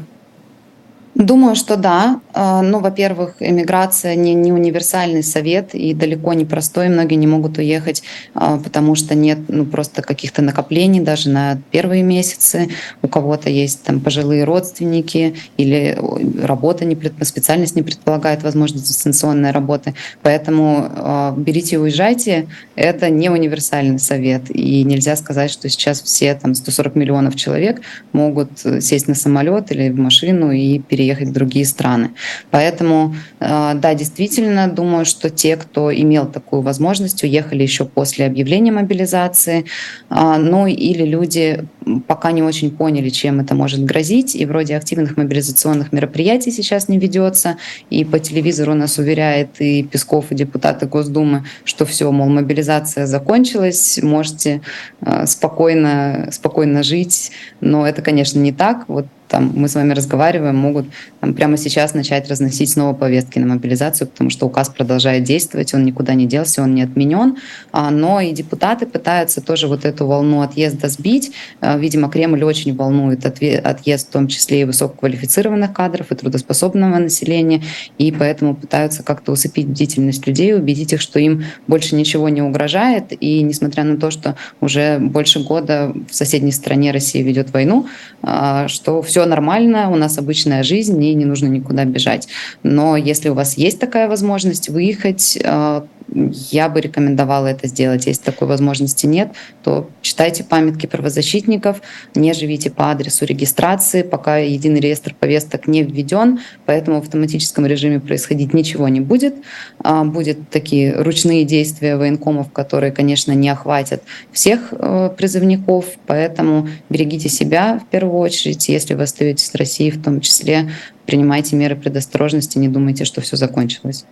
Думаю, 1.16 1.56
что 1.56 1.78
да. 1.78 2.20
А, 2.34 2.60
ну, 2.60 2.80
во-первых, 2.80 3.36
эмиграция 3.40 4.14
не, 4.16 4.34
не 4.34 4.52
универсальный 4.52 5.22
совет 5.22 5.74
и 5.74 5.94
далеко 5.94 6.34
не 6.34 6.44
простой. 6.44 6.90
Многие 6.90 7.14
не 7.14 7.26
могут 7.26 7.56
уехать, 7.56 8.02
а, 8.34 8.58
потому 8.58 8.94
что 8.96 9.14
нет 9.14 9.38
ну, 9.48 9.64
просто 9.64 10.02
каких-то 10.02 10.42
накоплений 10.42 11.00
даже 11.00 11.30
на 11.30 11.58
первые 11.70 12.02
месяцы. 12.02 12.68
У 13.00 13.08
кого-то 13.08 13.48
есть 13.48 13.82
там 13.82 14.00
пожилые 14.00 14.44
родственники 14.44 15.36
или 15.56 15.98
работа, 16.42 16.84
не, 16.84 16.98
специальность 17.24 17.76
не 17.76 17.82
предполагает 17.82 18.42
возможность 18.42 18.86
дистанционной 18.86 19.52
работы. 19.52 19.94
Поэтому 20.20 20.86
а, 20.86 21.34
берите 21.34 21.76
и 21.76 21.78
уезжайте. 21.78 22.46
Это 22.74 23.08
не 23.08 23.30
универсальный 23.30 23.98
совет. 23.98 24.54
И 24.54 24.84
нельзя 24.84 25.16
сказать, 25.16 25.50
что 25.50 25.70
сейчас 25.70 26.02
все 26.02 26.34
там 26.34 26.54
140 26.54 26.94
миллионов 26.94 27.36
человек 27.36 27.80
могут 28.12 28.50
сесть 28.80 29.08
на 29.08 29.14
самолет 29.14 29.72
или 29.72 29.88
в 29.88 29.98
машину 29.98 30.50
и 30.50 30.78
переехать 30.78 31.05
переехать 31.06 31.28
в 31.28 31.32
другие 31.32 31.64
страны. 31.64 32.10
Поэтому, 32.50 33.14
э, 33.40 33.72
да, 33.74 33.94
действительно, 33.94 34.68
думаю, 34.68 35.04
что 35.04 35.30
те, 35.30 35.56
кто 35.56 35.92
имел 35.94 36.26
такую 36.26 36.62
возможность, 36.62 37.22
уехали 37.22 37.62
еще 37.62 37.84
после 37.84 38.26
объявления 38.26 38.72
мобилизации, 38.72 39.64
а, 40.08 40.38
ну 40.38 40.66
или 40.66 41.04
люди 41.04 41.64
пока 42.08 42.32
не 42.32 42.42
очень 42.42 42.70
поняли, 42.70 43.10
чем 43.10 43.40
это 43.40 43.54
может 43.54 43.84
грозить, 43.84 44.34
и 44.34 44.44
вроде 44.46 44.76
активных 44.76 45.16
мобилизационных 45.16 45.92
мероприятий 45.92 46.50
сейчас 46.50 46.88
не 46.88 46.98
ведется, 46.98 47.56
и 47.90 48.04
по 48.04 48.18
телевизору 48.18 48.74
нас 48.74 48.98
уверяет 48.98 49.60
и 49.60 49.84
Песков, 49.84 50.32
и 50.32 50.34
депутаты 50.34 50.86
Госдумы, 50.86 51.44
что 51.64 51.84
все, 51.84 52.10
мол, 52.10 52.28
мобилизация 52.28 53.06
закончилась, 53.06 54.00
можете 54.02 54.60
э, 55.00 55.26
спокойно, 55.26 56.28
спокойно 56.32 56.82
жить, 56.82 57.30
но 57.60 57.86
это, 57.86 58.02
конечно, 58.02 58.40
не 58.40 58.52
так. 58.52 58.88
Вот 58.88 59.06
там 59.28 59.52
мы 59.54 59.68
с 59.68 59.74
вами 59.74 59.92
разговариваем, 59.92 60.56
могут 60.56 60.86
там, 61.20 61.34
прямо 61.34 61.56
сейчас 61.56 61.94
начать 61.94 62.28
разносить 62.28 62.70
снова 62.70 62.94
повестки 62.94 63.38
на 63.38 63.46
мобилизацию, 63.46 64.08
потому 64.08 64.30
что 64.30 64.46
указ 64.46 64.68
продолжает 64.68 65.24
действовать, 65.24 65.74
он 65.74 65.84
никуда 65.84 66.14
не 66.14 66.26
делся, 66.26 66.62
он 66.62 66.74
не 66.74 66.82
отменен. 66.82 67.36
А, 67.72 67.90
но 67.90 68.20
и 68.20 68.32
депутаты 68.32 68.86
пытаются 68.86 69.40
тоже 69.40 69.66
вот 69.66 69.84
эту 69.84 70.06
волну 70.06 70.42
отъезда 70.42 70.88
сбить. 70.88 71.32
А, 71.60 71.76
видимо, 71.76 72.08
Кремль 72.08 72.44
очень 72.44 72.74
волнует 72.74 73.24
отъезд 73.26 74.08
в 74.08 74.12
том 74.12 74.28
числе 74.28 74.62
и 74.62 74.64
высококвалифицированных 74.64 75.72
кадров, 75.72 76.12
и 76.12 76.14
трудоспособного 76.14 76.98
населения, 76.98 77.62
и 77.98 78.12
поэтому 78.12 78.54
пытаются 78.54 79.02
как-то 79.02 79.32
усыпить 79.32 79.66
бдительность 79.66 80.26
людей, 80.26 80.54
убедить 80.54 80.92
их, 80.92 81.00
что 81.00 81.18
им 81.18 81.44
больше 81.66 81.94
ничего 81.96 82.28
не 82.28 82.42
угрожает. 82.42 83.12
И 83.20 83.42
несмотря 83.42 83.84
на 83.84 83.96
то, 83.96 84.10
что 84.10 84.36
уже 84.60 84.98
больше 84.98 85.40
года 85.40 85.92
в 86.08 86.14
соседней 86.14 86.52
стране 86.52 86.92
Россия 86.92 87.22
ведет 87.22 87.52
войну, 87.52 87.86
а, 88.22 88.68
что 88.68 89.02
все 89.02 89.15
все 89.16 89.24
нормально, 89.24 89.90
у 89.90 89.96
нас 89.96 90.18
обычная 90.18 90.62
жизнь, 90.62 91.02
и 91.02 91.14
не 91.14 91.24
нужно 91.24 91.46
никуда 91.46 91.86
бежать. 91.86 92.28
Но 92.62 92.98
если 92.98 93.30
у 93.30 93.34
вас 93.34 93.56
есть 93.56 93.78
такая 93.78 94.08
возможность 94.08 94.68
выехать, 94.68 95.38
э, 95.42 95.80
я 96.08 96.68
бы 96.68 96.80
рекомендовала 96.80 97.48
это 97.48 97.66
сделать. 97.66 98.06
Если 98.06 98.22
такой 98.22 98.48
возможности 98.48 99.06
нет, 99.06 99.30
то 99.62 99.90
читайте 100.02 100.44
памятки 100.44 100.86
правозащитников, 100.86 101.82
не 102.14 102.32
живите 102.32 102.70
по 102.70 102.90
адресу 102.90 103.24
регистрации, 103.24 104.02
пока 104.02 104.38
единый 104.38 104.80
реестр 104.80 105.14
повесток 105.18 105.66
не 105.66 105.82
введен, 105.82 106.40
поэтому 106.64 107.00
в 107.00 107.04
автоматическом 107.04 107.66
режиме 107.66 108.00
происходить 108.00 108.54
ничего 108.54 108.88
не 108.88 109.00
будет. 109.00 109.34
А, 109.82 110.04
Будут 110.04 110.48
такие 110.50 110.94
ручные 110.94 111.44
действия 111.44 111.96
военкомов, 111.96 112.52
которые, 112.52 112.92
конечно, 112.92 113.32
не 113.32 113.48
охватят 113.48 114.02
всех 114.32 114.72
э, 114.72 115.10
призывников, 115.16 115.86
поэтому 116.06 116.68
берегите 116.88 117.28
себя 117.28 117.80
в 117.84 117.90
первую 117.90 118.18
очередь, 118.18 118.68
если 118.68 118.94
вы 118.94 119.05
остаетесь 119.06 119.50
в 119.50 119.54
России 119.56 119.90
в 119.90 120.02
том 120.02 120.20
числе, 120.20 120.70
принимайте 121.06 121.56
меры 121.56 121.74
предосторожности, 121.74 122.58
не 122.58 122.68
думайте, 122.68 123.04
что 123.04 123.20
все 123.20 123.36
закончилось. 123.36 124.04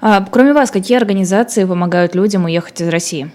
А, 0.00 0.24
кроме 0.30 0.52
вас, 0.52 0.70
какие 0.70 0.96
организации 0.96 1.64
помогают 1.64 2.14
людям 2.14 2.44
уехать 2.44 2.80
из 2.80 2.88
России? 2.88 3.30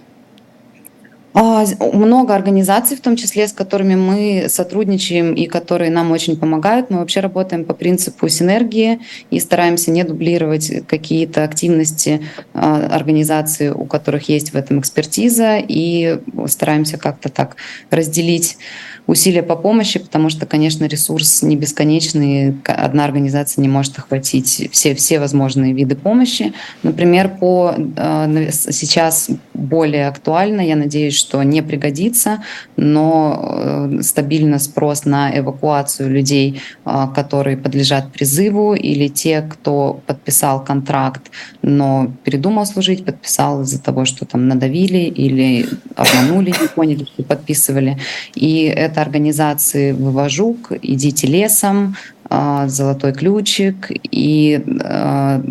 А, 1.32 1.64
много 1.92 2.34
организаций, 2.34 2.96
в 2.96 3.00
том 3.00 3.14
числе 3.14 3.46
с 3.46 3.52
которыми 3.52 3.94
мы 3.94 4.46
сотрудничаем 4.48 5.34
и 5.34 5.46
которые 5.46 5.90
нам 5.90 6.10
очень 6.10 6.36
помогают. 6.36 6.90
Мы 6.90 6.98
вообще 6.98 7.20
работаем 7.20 7.64
по 7.64 7.72
принципу 7.72 8.28
синергии 8.28 9.00
и 9.30 9.38
стараемся 9.38 9.92
не 9.92 10.02
дублировать 10.02 10.86
какие-то 10.86 11.44
активности 11.44 12.20
а, 12.52 12.86
организаций, 12.86 13.70
у 13.70 13.84
которых 13.84 14.28
есть 14.28 14.52
в 14.52 14.56
этом 14.56 14.80
экспертиза, 14.80 15.58
и 15.58 16.18
стараемся 16.46 16.98
как-то 16.98 17.28
так 17.28 17.56
разделить 17.90 18.58
усилия 19.06 19.42
по 19.42 19.56
помощи, 19.56 19.98
потому 19.98 20.30
что, 20.30 20.46
конечно, 20.46 20.84
ресурс 20.84 21.42
не 21.42 21.56
бесконечный, 21.56 22.56
одна 22.64 23.04
организация 23.04 23.62
не 23.62 23.68
может 23.68 23.98
охватить 23.98 24.68
все, 24.72 24.94
все 24.94 25.18
возможные 25.18 25.72
виды 25.72 25.96
помощи. 25.96 26.52
Например, 26.82 27.28
по 27.28 27.74
э, 27.76 28.50
сейчас 28.52 29.28
более 29.54 30.08
актуально, 30.08 30.60
я 30.60 30.76
надеюсь, 30.76 31.14
что 31.16 31.42
не 31.42 31.62
пригодится, 31.62 32.42
но 32.76 33.40
э, 33.42 34.02
стабильно 34.02 34.58
спрос 34.58 35.04
на 35.04 35.36
эвакуацию 35.36 36.10
людей, 36.10 36.60
э, 36.84 37.06
которые 37.14 37.56
подлежат 37.56 38.12
призыву, 38.12 38.74
или 38.74 39.08
те, 39.08 39.42
кто 39.42 40.00
подписал 40.06 40.64
контракт, 40.64 41.30
но 41.62 42.10
передумал 42.24 42.66
служить, 42.66 43.04
подписал 43.04 43.62
из-за 43.62 43.80
того, 43.82 44.04
что 44.04 44.24
там 44.24 44.48
надавили 44.48 44.98
или 44.98 45.68
обманули, 45.96 46.50
не 46.50 46.68
поняли, 46.68 47.04
что 47.04 47.22
подписывали. 47.22 47.98
И 48.34 48.64
это 48.64 48.89
организации 48.98 49.92
«Вывожук», 49.92 50.72
«Идите 50.82 51.26
лесом», 51.26 51.96
а, 52.28 52.68
«Золотой 52.68 53.12
ключик» 53.12 53.90
и 53.90 54.62
а, 54.82 55.42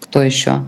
кто 0.00 0.22
еще? 0.22 0.66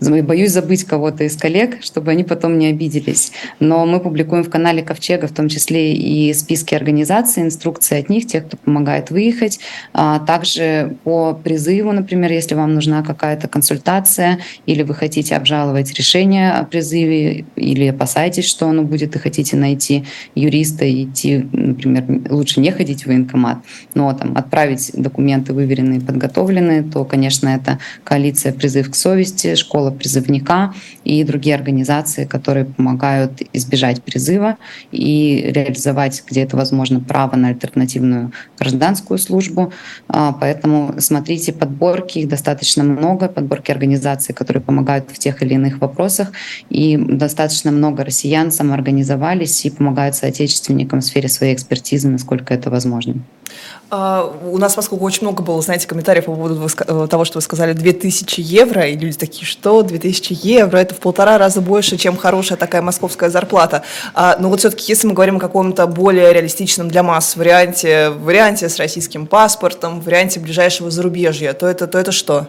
Боюсь 0.00 0.52
забыть 0.52 0.84
кого-то 0.84 1.24
из 1.24 1.36
коллег, 1.36 1.78
чтобы 1.82 2.12
они 2.12 2.22
потом 2.22 2.58
не 2.58 2.66
обиделись. 2.66 3.32
Но 3.58 3.84
мы 3.84 3.98
публикуем 3.98 4.44
в 4.44 4.50
канале 4.50 4.82
Ковчега 4.82 5.26
в 5.26 5.32
том 5.32 5.48
числе 5.48 5.94
и 5.94 6.32
списки 6.34 6.74
организаций, 6.74 7.42
инструкции 7.42 7.98
от 7.98 8.08
них, 8.08 8.26
тех, 8.26 8.46
кто 8.46 8.56
помогает 8.56 9.10
выехать. 9.10 9.58
А 9.92 10.20
также 10.20 10.96
по 11.02 11.34
призыву, 11.34 11.92
например, 11.92 12.30
если 12.30 12.54
вам 12.54 12.74
нужна 12.74 13.02
какая-то 13.02 13.48
консультация 13.48 14.38
или 14.66 14.82
вы 14.82 14.94
хотите 14.94 15.34
обжаловать 15.34 15.92
решение 15.94 16.52
о 16.52 16.64
призыве 16.64 17.44
или 17.56 17.86
опасаетесь, 17.86 18.46
что 18.46 18.68
оно 18.68 18.82
будет, 18.82 19.16
и 19.16 19.18
хотите 19.18 19.56
найти 19.56 20.04
юриста 20.34 20.84
и 20.84 21.04
идти, 21.04 21.44
например, 21.52 22.04
лучше 22.30 22.60
не 22.60 22.70
ходить 22.70 23.02
в 23.02 23.06
военкомат, 23.06 23.58
но 23.94 24.12
там 24.12 24.36
отправить 24.36 24.92
документы 24.94 25.52
выверенные, 25.52 26.00
подготовленные, 26.00 26.82
то, 26.82 27.04
конечно, 27.04 27.48
это 27.48 27.78
коалиция 28.04 28.52
«Призыв 28.52 28.90
к 28.90 28.94
совести», 28.94 29.56
школа 29.56 29.87
школа 29.88 29.90
призывника 29.90 30.74
и 31.04 31.24
другие 31.24 31.56
организации, 31.56 32.24
которые 32.24 32.64
помогают 32.64 33.42
избежать 33.52 34.02
призыва 34.02 34.56
и 34.92 35.50
реализовать, 35.54 36.22
где 36.30 36.42
это 36.42 36.56
возможно, 36.56 37.00
право 37.00 37.36
на 37.36 37.48
альтернативную 37.48 38.32
гражданскую 38.58 39.18
службу. 39.18 39.72
А, 40.08 40.32
поэтому 40.32 40.94
смотрите 40.98 41.52
подборки, 41.52 42.20
их 42.20 42.28
достаточно 42.28 42.84
много, 42.84 43.28
подборки 43.28 43.72
организаций, 43.72 44.34
которые 44.34 44.62
помогают 44.62 45.10
в 45.10 45.18
тех 45.18 45.42
или 45.42 45.54
иных 45.54 45.80
вопросах. 45.80 46.32
И 46.70 46.96
достаточно 46.96 47.70
много 47.70 48.04
россиян 48.04 48.50
самоорганизовались 48.50 49.66
и 49.66 49.70
помогают 49.70 50.14
соотечественникам 50.14 51.00
в 51.00 51.04
сфере 51.04 51.28
своей 51.28 51.54
экспертизы, 51.54 52.08
насколько 52.08 52.54
это 52.54 52.70
возможно. 52.70 53.14
Uh, 53.90 54.50
у 54.50 54.58
нас, 54.58 54.74
поскольку 54.74 55.06
очень 55.06 55.22
много 55.22 55.42
было, 55.42 55.62
знаете, 55.62 55.86
комментариев 55.86 56.26
по 56.26 56.34
поводу 56.34 56.68
э, 56.86 57.06
того, 57.08 57.24
что 57.24 57.38
вы 57.38 57.42
сказали 57.42 57.72
2000 57.72 58.38
евро, 58.40 58.86
и 58.86 58.96
люди 58.96 59.16
такие, 59.16 59.46
что 59.46 59.82
2000 59.82 60.36
евро, 60.42 60.76
это 60.76 60.94
в 60.94 60.98
полтора 60.98 61.38
раза 61.38 61.62
больше, 61.62 61.96
чем 61.96 62.16
хорошая 62.16 62.58
такая 62.58 62.82
московская 62.82 63.30
зарплата. 63.30 63.82
Uh, 64.14 64.36
но 64.38 64.50
вот 64.50 64.60
все-таки, 64.60 64.84
если 64.88 65.06
мы 65.06 65.14
говорим 65.14 65.38
о 65.38 65.40
каком-то 65.40 65.86
более 65.86 66.34
реалистичном 66.34 66.88
для 66.88 67.02
масс 67.02 67.34
варианте, 67.36 68.10
варианте 68.10 68.68
с 68.68 68.76
российским 68.76 69.26
паспортом, 69.26 70.00
варианте 70.00 70.38
ближайшего 70.38 70.90
зарубежья, 70.90 71.54
то 71.54 71.66
это, 71.66 71.86
то 71.86 71.98
это 71.98 72.12
что? 72.12 72.48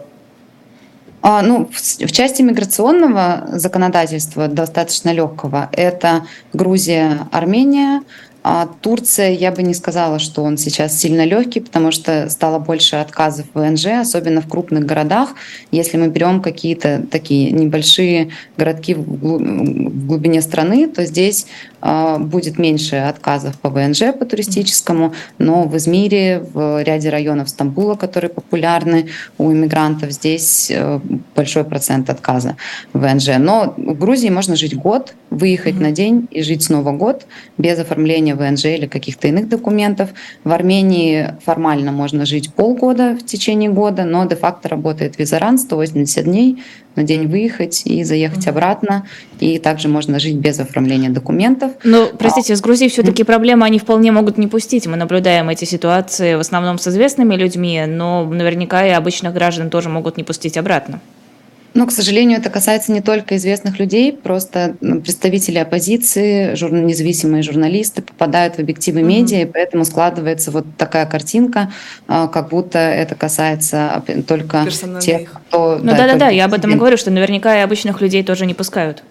А, 1.22 1.42
ну, 1.42 1.70
в 1.70 2.12
части 2.12 2.42
миграционного 2.42 3.44
законодательства 3.52 4.48
достаточно 4.48 5.12
легкого 5.12 5.70
это 5.74 6.26
Грузия, 6.54 7.28
Армения, 7.32 8.04
а 8.42 8.68
Турция, 8.82 9.32
я 9.32 9.52
бы 9.52 9.64
не 9.64 9.74
сказала, 9.74 10.18
что 10.18 10.44
он 10.44 10.58
сейчас 10.58 10.98
сильно 10.98 11.26
легкий, 11.26 11.60
потому 11.60 11.92
что 11.92 12.30
стало 12.30 12.58
больше 12.60 12.96
отказов 12.96 13.48
в 13.54 13.60
ВНЖ, 13.60 13.88
особенно 14.02 14.42
в 14.42 14.48
крупных 14.48 14.86
городах. 14.86 15.36
Если 15.72 15.98
мы 15.98 16.08
берем 16.08 16.42
какие-то 16.42 17.04
такие 17.12 17.52
небольшие 17.52 18.30
городки 18.58 18.94
в 18.94 20.06
глубине 20.06 20.42
страны, 20.42 20.88
то 20.88 21.06
здесь 21.06 21.48
будет 21.82 22.58
меньше 22.58 22.98
отказов 22.98 23.58
по 23.60 23.70
ВНЖ, 23.70 24.14
по 24.18 24.26
туристическому, 24.26 25.14
но 25.38 25.64
в 25.64 25.78
Измире, 25.78 26.44
в 26.54 26.84
ряде 26.84 27.10
районов 27.10 27.50
Стамбула, 27.50 27.96
которые 27.96 28.30
популярны 28.30 29.08
у 29.38 29.52
иммигрантов, 29.52 30.12
здесь 30.12 30.72
э, 30.72 31.00
большой 31.36 31.64
процент 31.64 32.10
отказа 32.10 32.58
в 32.94 33.00
ВНЖ. 33.00 33.38
Но 33.40 33.74
в 33.78 33.98
Грузии 33.98 34.30
можно 34.30 34.56
жить 34.56 34.76
год, 34.76 35.14
выехать 35.30 35.76
mm-hmm. 35.76 35.82
на 35.82 35.92
день 35.92 36.28
и 36.32 36.42
жить 36.42 36.64
снова 36.64 36.92
год 36.92 37.26
без 37.58 37.80
оформления 37.80 38.36
ВНЖ 38.36 38.66
или 38.66 38.88
каких-то 38.88 39.28
иных 39.28 39.48
документов. 39.48 40.10
В 40.44 40.52
Армении 40.52 41.34
формально 41.46 41.92
можно 41.92 42.26
жить 42.26 42.54
полгода 42.54 43.16
в 43.16 43.26
течение 43.26 43.70
года, 43.70 44.04
но 44.04 44.26
де-факто 44.26 44.70
работает 44.70 45.18
визаран 45.18 45.58
180 45.58 46.24
дней, 46.26 46.64
на 46.96 47.04
день 47.04 47.28
выехать 47.28 47.84
и 47.86 48.04
заехать 48.04 48.46
mm-hmm. 48.46 48.50
обратно. 48.50 49.06
И 49.40 49.58
также 49.60 49.88
можно 49.88 50.20
жить 50.20 50.36
без 50.36 50.60
оформления 50.60 51.10
документов. 51.10 51.72
Но, 51.84 52.08
простите, 52.08 52.56
с 52.56 52.62
Грузией 52.62 52.90
все-таки 52.90 53.24
mm-hmm. 53.24 53.26
проблемы 53.26 53.66
они 53.66 53.80
вполне 53.80 54.12
могут 54.12 54.38
не 54.38 54.48
пустить. 54.48 54.88
Мы 54.88 54.98
наблюдаем 54.98 55.50
эти 55.50 55.66
ситуации 55.66 56.36
в 56.36 56.40
основном 56.40 56.78
с 56.78 56.88
известными 56.88 57.36
людьми, 57.36 57.84
но 57.88 58.26
наверняка 58.26 58.86
и 58.86 58.90
обычных 58.92 59.34
граждан 59.34 59.70
тоже 59.70 59.90
могут 59.90 60.18
не 60.18 60.24
пустить 60.24 60.58
обратно. 60.58 61.00
Но, 61.74 61.86
к 61.86 61.92
сожалению, 61.92 62.40
это 62.40 62.50
касается 62.50 62.92
не 62.92 63.02
только 63.02 63.38
известных 63.38 63.80
людей, 63.80 64.12
просто 64.12 64.76
ну, 64.82 65.02
представители 65.02 65.60
оппозиции, 65.60 66.56
жур... 66.56 66.72
независимые 66.72 67.44
журналисты 67.44 68.02
попадают 68.02 68.56
в 68.56 68.60
объективы 68.60 69.02
mm-hmm. 69.02 69.04
медиа, 69.04 69.42
и 69.42 69.46
поэтому 69.46 69.86
складывается 69.86 70.52
вот 70.52 70.66
такая 70.78 71.06
картинка, 71.06 71.72
а, 72.08 72.28
как 72.28 72.50
будто 72.50 72.80
это 72.80 73.16
касается 73.16 74.04
только 74.28 74.68
тех, 75.00 75.32
кто... 75.48 75.80
Ну 75.82 75.92
да-да-да, 75.92 76.30
я 76.30 76.46
об 76.46 76.54
этом 76.54 76.72
и 76.72 76.76
говорю, 76.76 76.98
что 76.98 77.12
наверняка 77.12 77.58
и 77.58 77.62
обычных 77.62 78.02
людей 78.02 78.24
тоже 78.24 78.46
не 78.46 78.54
пускают. 78.54 79.04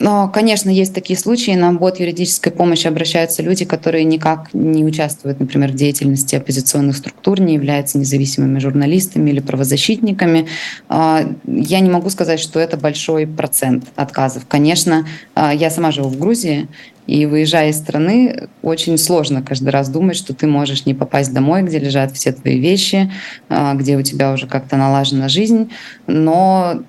Но, 0.00 0.28
конечно, 0.28 0.70
есть 0.70 0.92
такие 0.92 1.18
случаи, 1.18 1.52
на 1.52 1.72
бот 1.72 2.00
юридической 2.00 2.50
помощи 2.50 2.86
обращаются 2.86 3.42
люди, 3.42 3.64
которые 3.64 4.04
никак 4.04 4.52
не 4.52 4.84
участвуют, 4.84 5.38
например, 5.38 5.70
в 5.70 5.74
деятельности 5.74 6.34
оппозиционных 6.34 6.96
структур, 6.96 7.40
не 7.40 7.54
являются 7.54 7.98
независимыми 7.98 8.58
журналистами 8.58 9.30
или 9.30 9.40
правозащитниками. 9.40 10.48
А, 10.88 11.24
я 11.46 11.80
не 11.80 11.90
могу 11.90 12.10
сказать, 12.10 12.40
что 12.40 12.58
это 12.58 12.76
большой 12.76 13.26
процент 13.26 13.84
отказов. 13.94 14.46
Конечно, 14.48 15.06
а, 15.34 15.54
я 15.54 15.70
сама 15.70 15.92
живу 15.92 16.08
в 16.08 16.18
Грузии, 16.18 16.68
и 17.06 17.26
выезжая 17.26 17.68
из 17.68 17.76
страны, 17.76 18.48
очень 18.62 18.96
сложно 18.96 19.42
каждый 19.42 19.68
раз 19.68 19.90
думать, 19.90 20.16
что 20.16 20.32
ты 20.34 20.46
можешь 20.46 20.86
не 20.86 20.94
попасть 20.94 21.34
домой, 21.34 21.62
где 21.62 21.78
лежат 21.78 22.12
все 22.12 22.32
твои 22.32 22.58
вещи, 22.58 23.12
а, 23.48 23.74
где 23.74 23.96
у 23.96 24.02
тебя 24.02 24.32
уже 24.32 24.46
как-то 24.46 24.76
налажена 24.76 25.28
жизнь. 25.28 25.70
Но 26.06 26.82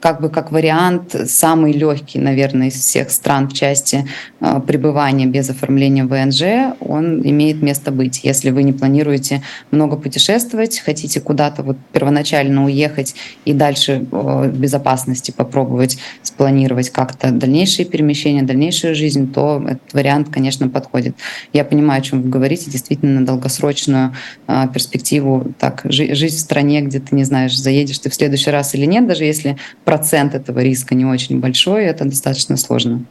как 0.00 0.20
бы 0.20 0.30
как 0.30 0.50
вариант 0.50 1.14
самый 1.26 1.72
легкий, 1.72 2.18
наверное, 2.18 2.68
из 2.68 2.74
всех 2.74 3.10
стран 3.10 3.48
в 3.48 3.52
части 3.52 4.08
э, 4.40 4.60
пребывания 4.66 5.26
без 5.26 5.50
оформления 5.50 6.04
ВНЖ, 6.04 6.74
он 6.80 7.20
имеет 7.20 7.62
место 7.62 7.92
быть. 7.92 8.24
Если 8.24 8.50
вы 8.50 8.62
не 8.62 8.72
планируете 8.72 9.42
много 9.70 9.96
путешествовать, 9.96 10.80
хотите 10.80 11.20
куда-то 11.20 11.62
вот 11.62 11.76
первоначально 11.92 12.64
уехать 12.64 13.14
и 13.44 13.52
дальше 13.52 14.06
э, 14.10 14.50
в 14.50 14.58
безопасности 14.58 15.30
попробовать 15.30 15.98
спланировать 16.22 16.90
как-то 16.90 17.30
дальнейшие 17.30 17.84
перемещения, 17.84 18.42
дальнейшую 18.42 18.94
жизнь, 18.94 19.30
то 19.32 19.62
этот 19.66 19.92
вариант, 19.92 20.28
конечно, 20.30 20.68
подходит. 20.68 21.14
Я 21.52 21.64
понимаю, 21.64 22.00
о 22.00 22.04
чем 22.04 22.22
вы 22.22 22.30
говорите, 22.30 22.70
действительно 22.70 23.20
на 23.20 23.26
долгосрочную 23.26 24.14
э, 24.48 24.66
перспективу, 24.72 25.52
так, 25.58 25.82
жить 25.84 26.32
в 26.32 26.40
стране, 26.40 26.80
где 26.80 27.00
ты 27.00 27.14
не 27.14 27.24
знаешь, 27.24 27.56
заедешь 27.56 27.98
ты 27.98 28.08
в 28.08 28.14
следующий 28.14 28.50
раз 28.50 28.74
или 28.74 28.86
нет, 28.86 29.06
даже 29.06 29.24
если 29.24 29.58
процент 29.90 30.36
этого 30.36 30.60
риска 30.60 30.94
не 30.94 31.04
очень 31.04 31.40
большой, 31.40 31.84
это 31.84 32.04
достаточно 32.04 32.56
сложно. 32.56 33.04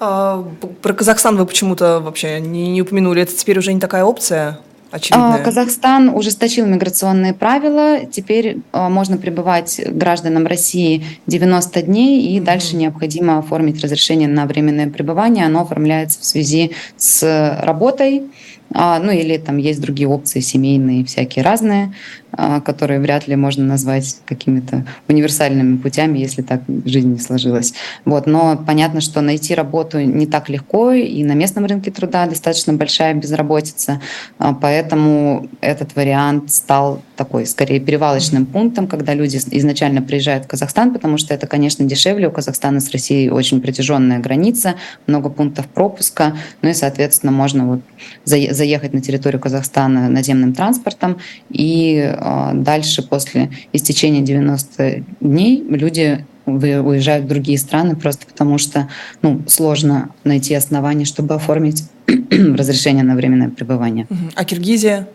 А, 0.00 0.42
про 0.80 0.94
Казахстан 0.94 1.36
вы 1.36 1.44
почему-то 1.44 2.00
вообще 2.00 2.40
не, 2.40 2.68
не 2.68 2.80
упомянули. 2.80 3.20
Это 3.22 3.36
теперь 3.36 3.58
уже 3.58 3.74
не 3.74 3.80
такая 3.80 4.04
опция? 4.04 4.58
Очевидная. 4.90 5.42
Казахстан 5.42 6.08
ужесточил 6.08 6.64
миграционные 6.64 7.34
правила. 7.34 8.06
Теперь 8.10 8.58
а, 8.72 8.88
можно 8.88 9.18
пребывать 9.18 9.78
гражданам 9.86 10.46
России 10.46 11.04
90 11.26 11.82
дней, 11.82 12.22
и 12.22 12.38
mm-hmm. 12.38 12.44
дальше 12.44 12.76
необходимо 12.76 13.38
оформить 13.38 13.82
разрешение 13.82 14.28
на 14.28 14.46
временное 14.46 14.88
пребывание. 14.88 15.44
Оно 15.44 15.60
оформляется 15.60 16.20
в 16.20 16.24
связи 16.24 16.72
с 16.96 17.58
работой 17.62 18.22
а, 18.72 18.98
ну 18.98 19.12
или 19.12 19.36
там 19.36 19.58
есть 19.58 19.80
другие 19.80 20.08
опции 20.08 20.40
семейные, 20.40 21.04
всякие 21.04 21.44
разные, 21.44 21.94
а, 22.23 22.23
которые 22.64 23.00
вряд 23.00 23.28
ли 23.28 23.36
можно 23.36 23.64
назвать 23.64 24.16
какими-то 24.24 24.86
универсальными 25.08 25.76
путями, 25.76 26.18
если 26.18 26.42
так 26.42 26.62
жизнь 26.84 27.12
не 27.12 27.18
сложилась. 27.18 27.74
Вот. 28.04 28.26
Но 28.26 28.56
понятно, 28.56 29.00
что 29.00 29.20
найти 29.20 29.54
работу 29.54 30.00
не 30.00 30.26
так 30.26 30.48
легко, 30.48 30.92
и 30.92 31.22
на 31.24 31.32
местном 31.32 31.66
рынке 31.66 31.90
труда 31.90 32.26
достаточно 32.26 32.72
большая 32.72 33.14
безработица, 33.14 34.00
а, 34.38 34.54
поэтому 34.54 35.48
этот 35.60 35.94
вариант 35.96 36.50
стал 36.52 37.02
такой, 37.16 37.46
скорее, 37.46 37.80
перевалочным 37.80 38.46
пунктом, 38.46 38.86
когда 38.86 39.14
люди 39.14 39.36
изначально 39.36 40.02
приезжают 40.02 40.44
в 40.44 40.48
Казахстан, 40.48 40.92
потому 40.92 41.16
что 41.18 41.34
это, 41.34 41.46
конечно, 41.46 41.84
дешевле. 41.84 42.28
У 42.28 42.32
Казахстана 42.32 42.80
с 42.80 42.90
Россией 42.90 43.30
очень 43.30 43.60
протяженная 43.60 44.18
граница, 44.18 44.74
много 45.06 45.30
пунктов 45.30 45.66
пропуска, 45.66 46.36
ну 46.62 46.68
и, 46.68 46.74
соответственно, 46.74 47.32
можно 47.32 47.66
вот 47.66 47.80
заехать 48.24 48.92
на 48.92 49.00
территорию 49.00 49.40
Казахстана 49.40 50.08
наземным 50.08 50.54
транспортом, 50.54 51.18
и 51.50 51.96
э, 51.98 52.23
дальше, 52.54 53.02
после 53.02 53.50
истечения 53.72 54.20
90 54.22 55.04
дней, 55.20 55.62
люди 55.68 56.24
уезжают 56.46 57.24
в 57.24 57.28
другие 57.28 57.58
страны 57.58 57.96
просто 57.96 58.26
потому, 58.26 58.58
что 58.58 58.88
ну, 59.22 59.42
сложно 59.46 60.10
найти 60.24 60.54
основания, 60.54 61.04
чтобы 61.04 61.34
оформить 61.34 61.84
разрешение 62.06 63.04
на 63.04 63.14
временное 63.14 63.48
пребывание. 63.48 64.06
А 64.34 64.44
Киргизия? 64.44 65.08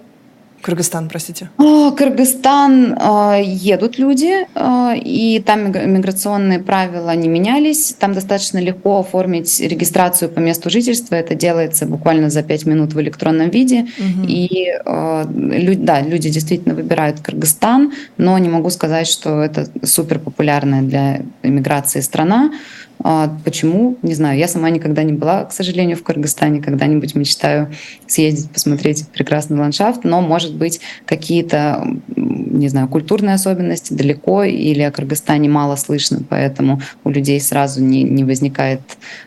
Кыргызстан, 0.62 1.08
простите. 1.10 1.50
Кыргызстан 1.58 2.93
э, 2.93 3.41
едут 3.43 3.98
люди, 3.98 4.45
э, 4.54 4.98
и 4.98 5.41
там 5.45 5.72
миграционные 5.72 6.60
правила 6.60 7.15
не 7.15 7.28
менялись. 7.30 7.95
Там 8.00 8.13
достаточно 8.13 8.60
легко 8.60 9.00
оформить 9.00 9.60
регистрацию 9.60 10.30
по 10.30 10.39
месту 10.39 10.69
жительства. 10.69 11.15
Это 11.15 11.36
делается 11.36 11.86
буквально 11.86 12.30
за 12.30 12.43
пять 12.43 12.65
минут 12.65 12.93
в 12.93 13.00
электронном 13.00 13.50
виде. 13.50 13.88
Угу. 13.98 14.28
И 14.28 14.67
э, 14.86 15.26
люди, 15.30 15.82
да, 15.82 16.02
люди 16.02 16.30
действительно 16.30 16.76
выбирают 16.76 17.22
Кыргызстан, 17.22 17.93
но 18.17 18.38
не 18.38 18.50
могу 18.50 18.69
сказать, 18.69 19.08
что 19.08 19.41
это 19.41 19.67
супер 19.84 20.19
популярная 20.19 20.82
для 20.82 21.22
иммиграции 21.41 22.02
страна. 22.02 22.52
А, 23.01 23.33
почему? 23.45 23.97
Не 24.01 24.13
знаю. 24.13 24.38
Я 24.38 24.47
сама 24.47 24.69
никогда 24.69 25.03
не 25.03 25.13
была, 25.13 25.45
к 25.45 25.53
сожалению, 25.53 25.95
в 25.95 26.03
Кыргызстане. 26.03 26.62
Когда-нибудь 26.62 27.15
мечтаю 27.15 27.71
съездить, 28.07 28.51
посмотреть 28.51 29.07
прекрасный 29.09 29.57
ландшафт, 29.57 30.03
но, 30.03 30.21
может 30.21 30.53
быть, 30.55 30.81
какие-то, 31.05 31.88
не 32.15 32.67
знаю, 32.67 32.89
культурные 32.89 33.35
особенности 33.35 33.93
далеко 33.93 34.43
или 34.43 34.81
о 34.81 34.91
Кыргызстане 34.91 35.47
мало 35.47 35.77
слышно, 35.77 36.21
поэтому 36.27 36.81
у 37.03 37.09
людей 37.09 37.39
сразу 37.39 37.81
не, 37.81 38.03
не 38.03 38.25
возникает 38.25 38.81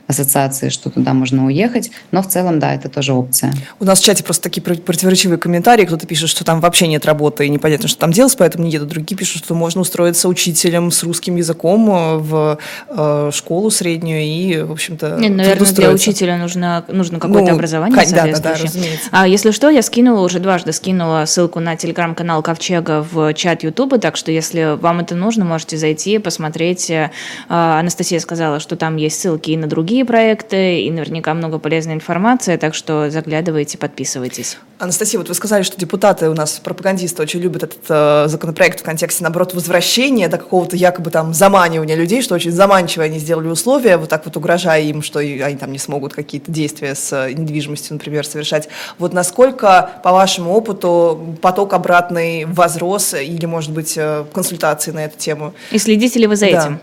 ассоциации, 0.06 0.68
что 0.68 0.90
туда 0.90 1.14
можно 1.14 1.46
уехать. 1.46 1.90
Но 2.11 2.22
в 2.22 2.28
целом, 2.28 2.58
да, 2.58 2.74
это 2.74 2.90
тоже 2.90 3.14
опция. 3.14 3.52
У 3.80 3.85
нас 3.85 4.00
в 4.00 4.04
чате 4.04 4.22
просто 4.22 4.44
такие 4.44 4.62
противоречивые 4.62 5.38
комментарии. 5.38 5.87
Кто-то 5.87 6.06
пишет, 6.06 6.28
что 6.28 6.44
там 6.44 6.61
вообще 6.61 6.87
нет 6.88 7.06
работы 7.06 7.46
и 7.46 7.48
непонятно, 7.48 7.88
что 7.88 7.98
там 7.98 8.12
делать, 8.12 8.37
поэтому 8.38 8.64
не 8.64 8.70
едут. 8.70 8.88
Другие 8.88 9.16
пишут, 9.16 9.44
что 9.44 9.54
можно 9.54 9.80
устроиться 9.80 10.28
учителем 10.28 10.90
с 10.90 11.02
русским 11.02 11.37
языком 11.37 11.88
э, 11.90 12.16
в 12.18 12.58
э, 12.88 13.30
школу 13.62 13.70
среднюю 13.70 14.22
и, 14.22 14.62
в 14.62 14.72
общем-то, 14.72 15.16
Нет, 15.18 15.33
наверное, 15.33 15.72
для 15.72 15.90
учителя 15.90 16.37
нужно, 16.37 16.85
нужно 16.88 17.20
какое-то 17.20 17.51
ну, 17.51 17.57
образование 17.57 17.96
да, 17.96 18.05
соответствующее. 18.05 18.98
Да, 19.05 19.11
да, 19.11 19.22
а 19.22 19.29
если 19.29 19.53
что, 19.53 19.70
я 19.70 19.83
скинула, 19.83 20.20
уже 20.25 20.40
дважды 20.40 20.72
скинула 20.72 21.25
ссылку 21.27 21.61
на 21.61 21.77
телеграм-канал 21.77 22.42
Ковчега 22.42 23.07
в 23.09 23.33
чат 23.35 23.62
Ютуба, 23.62 23.98
так 23.98 24.16
что 24.16 24.33
если 24.33 24.77
вам 24.81 25.01
это 25.01 25.14
нужно, 25.14 25.44
можете 25.44 25.77
зайти, 25.77 26.18
посмотреть. 26.18 26.90
Э, 26.90 27.11
Анастасия 27.48 28.18
сказала, 28.18 28.59
что 28.59 28.77
там 28.77 28.96
есть 28.96 29.20
ссылки 29.20 29.51
и 29.51 29.57
на 29.57 29.68
другие 29.68 30.05
проекты, 30.05 30.81
и 30.81 30.90
наверняка 30.90 31.35
много 31.35 31.59
полезной 31.59 31.94
информации, 31.94 32.57
так 32.57 32.75
что 32.75 33.11
заглядывайте, 33.11 33.79
подписывайтесь. 33.79 34.59
Анастасия, 34.79 35.20
вот 35.20 35.29
вы 35.29 35.35
сказали, 35.35 35.62
что 35.62 35.79
депутаты 35.79 36.29
у 36.29 36.35
нас, 36.35 36.59
пропагандисты, 36.59 37.22
очень 37.22 37.38
любят 37.38 37.62
этот 37.62 37.85
э, 37.88 38.25
законопроект 38.27 38.81
в 38.81 38.83
контексте, 38.83 39.22
наоборот, 39.22 39.55
возвращения 39.55 40.27
до 40.27 40.38
какого-то 40.38 40.75
якобы 40.75 41.11
там 41.11 41.33
заманивания 41.33 41.94
людей, 41.94 42.22
что 42.22 42.35
очень 42.35 42.51
заманчиво 42.51 43.05
они 43.05 43.20
сделали 43.20 43.51
условия, 43.52 43.96
вот 43.96 44.08
так 44.08 44.24
вот 44.24 44.36
угрожая 44.36 44.82
им, 44.82 45.02
что 45.02 45.18
они 45.20 45.56
там 45.56 45.72
не 45.72 45.78
смогут 45.78 46.14
какие-то 46.14 46.50
действия 46.50 46.94
с 46.94 47.12
э, 47.12 47.32
недвижимостью, 47.32 47.94
например, 47.94 48.26
совершать. 48.26 48.68
Вот 48.98 49.12
насколько, 49.12 49.90
по 50.02 50.12
вашему 50.12 50.52
опыту, 50.52 51.36
поток 51.40 51.72
обратный 51.72 52.44
возрос 52.44 53.14
или, 53.14 53.46
может 53.46 53.72
быть, 53.72 53.94
э, 53.96 54.24
консультации 54.32 54.90
на 54.90 55.04
эту 55.04 55.18
тему? 55.18 55.54
И 55.70 55.78
следите 55.78 56.18
ли 56.18 56.26
вы 56.26 56.36
за 56.36 56.50
да. 56.50 56.60
этим? 56.60 56.80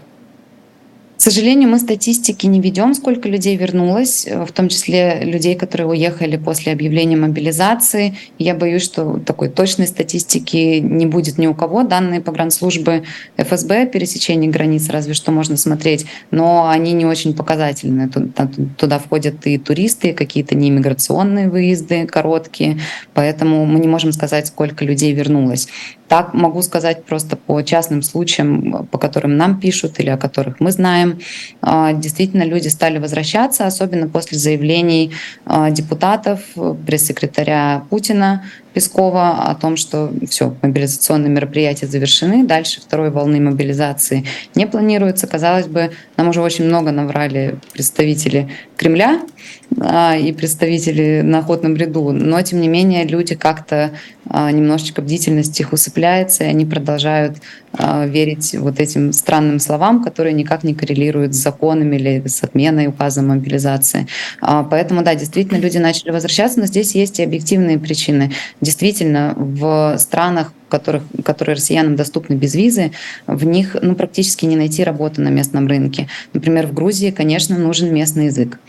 К 1.20 1.22
сожалению, 1.22 1.68
мы 1.68 1.80
статистики 1.80 2.46
не 2.46 2.62
ведем, 2.62 2.94
сколько 2.94 3.28
людей 3.28 3.58
вернулось, 3.58 4.26
э, 4.26 4.46
в 4.46 4.54
том 4.54 4.70
числе 4.70 5.20
людей, 5.26 5.56
которые 5.56 5.86
уехали 5.86 6.38
после 6.38 6.72
объявления 6.72 7.18
мобилизации. 7.18 8.16
Я 8.38 8.56
боюсь, 8.56 8.84
что 8.84 9.20
такой 9.26 9.50
точной 9.50 9.88
статистики 9.88 10.80
не 10.80 11.06
будет 11.06 11.38
ни 11.38 11.46
у 11.46 11.54
кого. 11.54 11.84
Данные 11.84 12.22
погранслужбы 12.22 13.04
ФСБ 13.36 13.88
пересечения 13.88 14.50
границ 14.50 14.88
разве 14.88 15.14
что 15.14 15.34
можно 15.34 15.58
смотреть, 15.58 16.06
но 16.32 16.70
они 16.70 16.94
не 16.94 17.06
очень 17.06 17.36
показательны. 17.36 18.10
Туда 18.78 18.98
входят 18.98 19.46
и 19.46 19.58
туристы, 19.58 20.12
и 20.12 20.14
какие-то 20.14 20.56
неиммиграционные 20.56 21.50
выезды 21.50 22.08
короткие, 22.08 22.80
поэтому 23.14 23.66
мы 23.66 23.82
не 23.82 23.90
можем 23.90 24.14
сказать, 24.14 24.48
сколько 24.48 24.86
людей 24.86 25.12
вернулось. 25.12 25.68
Так 26.10 26.34
могу 26.34 26.64
сказать 26.64 27.06
просто 27.06 27.38
по 27.38 27.62
частным 27.62 28.02
случаям, 28.02 28.88
по 28.92 28.98
которым 28.98 29.38
нам 29.38 29.60
пишут 29.60 30.00
или 30.00 30.10
о 30.10 30.18
которых 30.18 30.60
мы 30.60 30.72
знаем. 30.72 31.20
А, 31.62 31.94
действительно, 31.94 32.44
люди 32.44 32.68
стали 32.68 32.98
возвращаться, 32.98 33.68
особенно 33.68 34.10
после 34.10 34.40
заявлений 34.40 35.14
а, 35.46 35.70
депутатов, 35.70 36.40
пресс-секретаря 36.88 37.84
Путина 37.92 38.44
Пескова 38.74 39.50
о 39.50 39.56
том, 39.56 39.78
что 39.78 40.12
все, 40.30 40.56
мобилизационные 40.62 41.30
мероприятия 41.30 41.88
завершены, 41.88 42.46
дальше 42.46 42.82
второй 42.82 43.10
волны 43.10 43.40
мобилизации 43.40 44.26
не 44.56 44.68
планируется. 44.68 45.28
Казалось 45.28 45.68
бы, 45.68 45.92
нам 46.18 46.30
уже 46.30 46.42
очень 46.42 46.66
много 46.66 46.92
наврали 46.92 47.58
представители 47.74 48.50
Кремля 48.78 49.22
а, 49.80 50.16
и 50.16 50.32
представители 50.32 51.22
на 51.22 51.40
охотном 51.40 51.76
ряду, 51.76 52.12
но 52.12 52.42
тем 52.42 52.62
не 52.62 52.68
менее 52.68 53.06
люди 53.06 53.36
как-то 53.36 53.92
а, 54.26 54.52
немножечко 54.52 55.02
бдительность 55.02 55.60
их 55.60 55.74
усыпляется, 55.74 56.44
и 56.44 56.48
они 56.48 56.66
продолжают 56.66 57.38
а, 57.74 58.06
верить 58.06 58.56
вот 58.58 58.80
этим 58.80 59.12
странным 59.12 59.60
словам, 59.60 60.04
которые 60.04 60.34
никак 60.34 60.64
не 60.64 60.76
коррелируют 60.76 61.34
с 61.34 61.38
законами 61.38 61.96
или 61.96 62.28
с 62.28 62.44
отменой 62.44 62.88
указа 62.88 63.22
мобилизации. 63.22 64.08
Поэтому, 64.40 65.04
да, 65.04 65.16
действительно, 65.16 65.58
люди 65.58 65.78
начали 65.78 66.12
возвращаться, 66.12 66.60
но 66.60 66.66
здесь 66.66 66.96
есть 66.96 67.20
и 67.20 67.24
объективные 67.24 67.80
причины. 67.80 68.32
Действительно, 68.62 69.34
в 69.38 69.98
странах 69.98 70.54
которых, 70.70 71.04
которые 71.24 71.56
россиянам 71.56 71.96
доступны 71.96 72.36
без 72.36 72.56
визы, 72.56 72.92
в 73.28 73.46
них 73.46 73.76
ну, 73.82 73.96
практически 73.96 74.46
не 74.46 74.56
найти 74.56 74.84
работу 74.84 75.22
на 75.22 75.30
местном 75.30 75.68
рынке. 75.68 76.08
Например, 76.34 76.68
в 76.68 76.74
Грузии, 76.74 77.12
конечно, 77.12 77.58
нужен 77.58 77.94
местный 77.94 78.26
язык. 78.26 78.60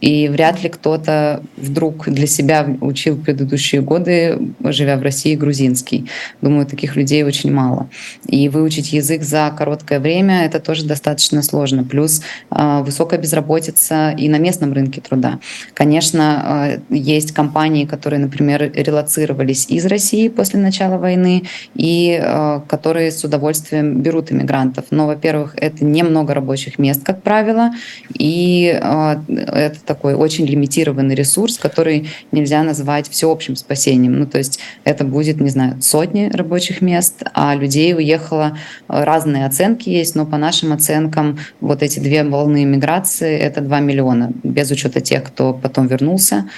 И 0.00 0.28
вряд 0.28 0.62
ли 0.62 0.68
кто-то 0.68 1.42
вдруг 1.56 2.08
для 2.08 2.26
себя 2.26 2.66
учил 2.80 3.16
предыдущие 3.16 3.80
годы, 3.82 4.38
живя 4.60 4.96
в 4.96 5.02
России, 5.02 5.34
грузинский. 5.34 6.06
Думаю, 6.40 6.66
таких 6.66 6.96
людей 6.96 7.22
очень 7.22 7.52
мало. 7.52 7.88
И 8.26 8.48
выучить 8.48 8.92
язык 8.92 9.22
за 9.22 9.52
короткое 9.56 10.00
время— 10.00 10.44
это 10.46 10.60
тоже 10.60 10.84
достаточно 10.84 11.42
сложно. 11.42 11.84
Плюс 11.84 12.22
э, 12.50 12.82
высокая 12.82 13.18
безработица 13.18 14.10
и 14.16 14.28
на 14.28 14.38
местном 14.38 14.72
рынке 14.72 15.00
труда. 15.00 15.40
Конечно, 15.74 16.80
э, 16.90 16.94
есть 16.94 17.32
компании, 17.32 17.84
которые, 17.84 18.20
например, 18.20 18.70
релацировались 18.74 19.66
из 19.68 19.86
России 19.86 20.28
после 20.28 20.60
начала 20.60 20.98
войны, 20.98 21.44
и 21.74 22.20
э, 22.22 22.60
которые 22.68 23.10
с 23.10 23.24
удовольствием 23.24 24.00
берут 24.00 24.32
иммигрантов. 24.32 24.86
Но, 24.90 25.06
во-первых, 25.06 25.54
это 25.56 25.84
немного 25.84 26.34
рабочих 26.34 26.78
мест, 26.78 27.02
как 27.02 27.22
правило, 27.22 27.70
и 28.14 28.78
э, 28.80 29.16
это 29.28 29.80
такой 29.84 30.14
очень 30.14 30.46
лимитированный 30.46 31.14
ресурс, 31.14 31.58
который 31.58 32.08
нельзя 32.32 32.62
назвать 32.62 33.08
всеобщим 33.08 33.56
спасением. 33.56 34.18
Ну, 34.18 34.26
то 34.26 34.38
есть 34.38 34.60
это 34.84 35.04
будет, 35.04 35.40
не 35.40 35.50
знаю, 35.50 35.80
сотни 35.80 36.30
рабочих 36.32 36.80
мест, 36.80 37.22
а 37.34 37.54
людей 37.54 37.94
уехало, 37.94 38.58
э, 38.88 39.04
разные 39.04 39.46
оценки 39.46 39.88
есть, 39.88 40.14
но 40.14 40.26
по 40.26 40.36
нашим 40.36 40.72
оценкам 40.72 41.38
вот 41.60 41.82
эти 41.82 41.98
две 41.98 42.24
волны 42.24 42.64
иммиграции— 42.64 43.38
это 43.38 43.60
2 43.60 43.80
миллиона, 43.80 44.32
без 44.42 44.70
учета 44.70 45.00
тех, 45.00 45.24
кто 45.24 45.52
потом 45.52 45.86
вернулся. 45.86 46.48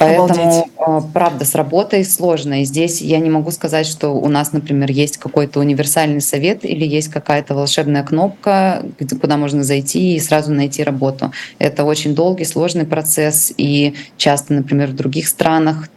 Поэтому, 0.00 0.24
Обалдеть. 0.24 0.64
А, 0.78 1.02
правда, 1.02 1.44
с 1.44 1.54
работой 1.54 2.06
сложно. 2.06 2.62
И 2.62 2.64
здесь 2.64 3.02
я 3.02 3.18
не 3.18 3.28
могу 3.28 3.50
сказать, 3.50 3.86
что 3.86 4.08
у 4.08 4.28
нас, 4.28 4.52
например, 4.52 4.90
есть 4.90 5.18
какой-то 5.18 5.60
универсальный 5.60 6.22
совет 6.22 6.64
или 6.64 6.86
есть 6.86 7.08
какая-то 7.08 7.54
волшебная 7.54 8.02
кнопка, 8.02 8.82
куда 9.20 9.36
можно 9.36 9.62
зайти 9.62 10.16
и 10.16 10.20
сразу 10.20 10.54
найти 10.54 10.82
работу. 10.82 11.32
Это 11.58 11.84
очень 11.84 12.14
долгий, 12.14 12.46
сложный 12.46 12.86
процесс. 12.86 13.52
И 13.58 13.94
часто, 14.16 14.54
например, 14.54 14.88
в 14.88 14.94
других 14.94 15.28
странах 15.28 15.90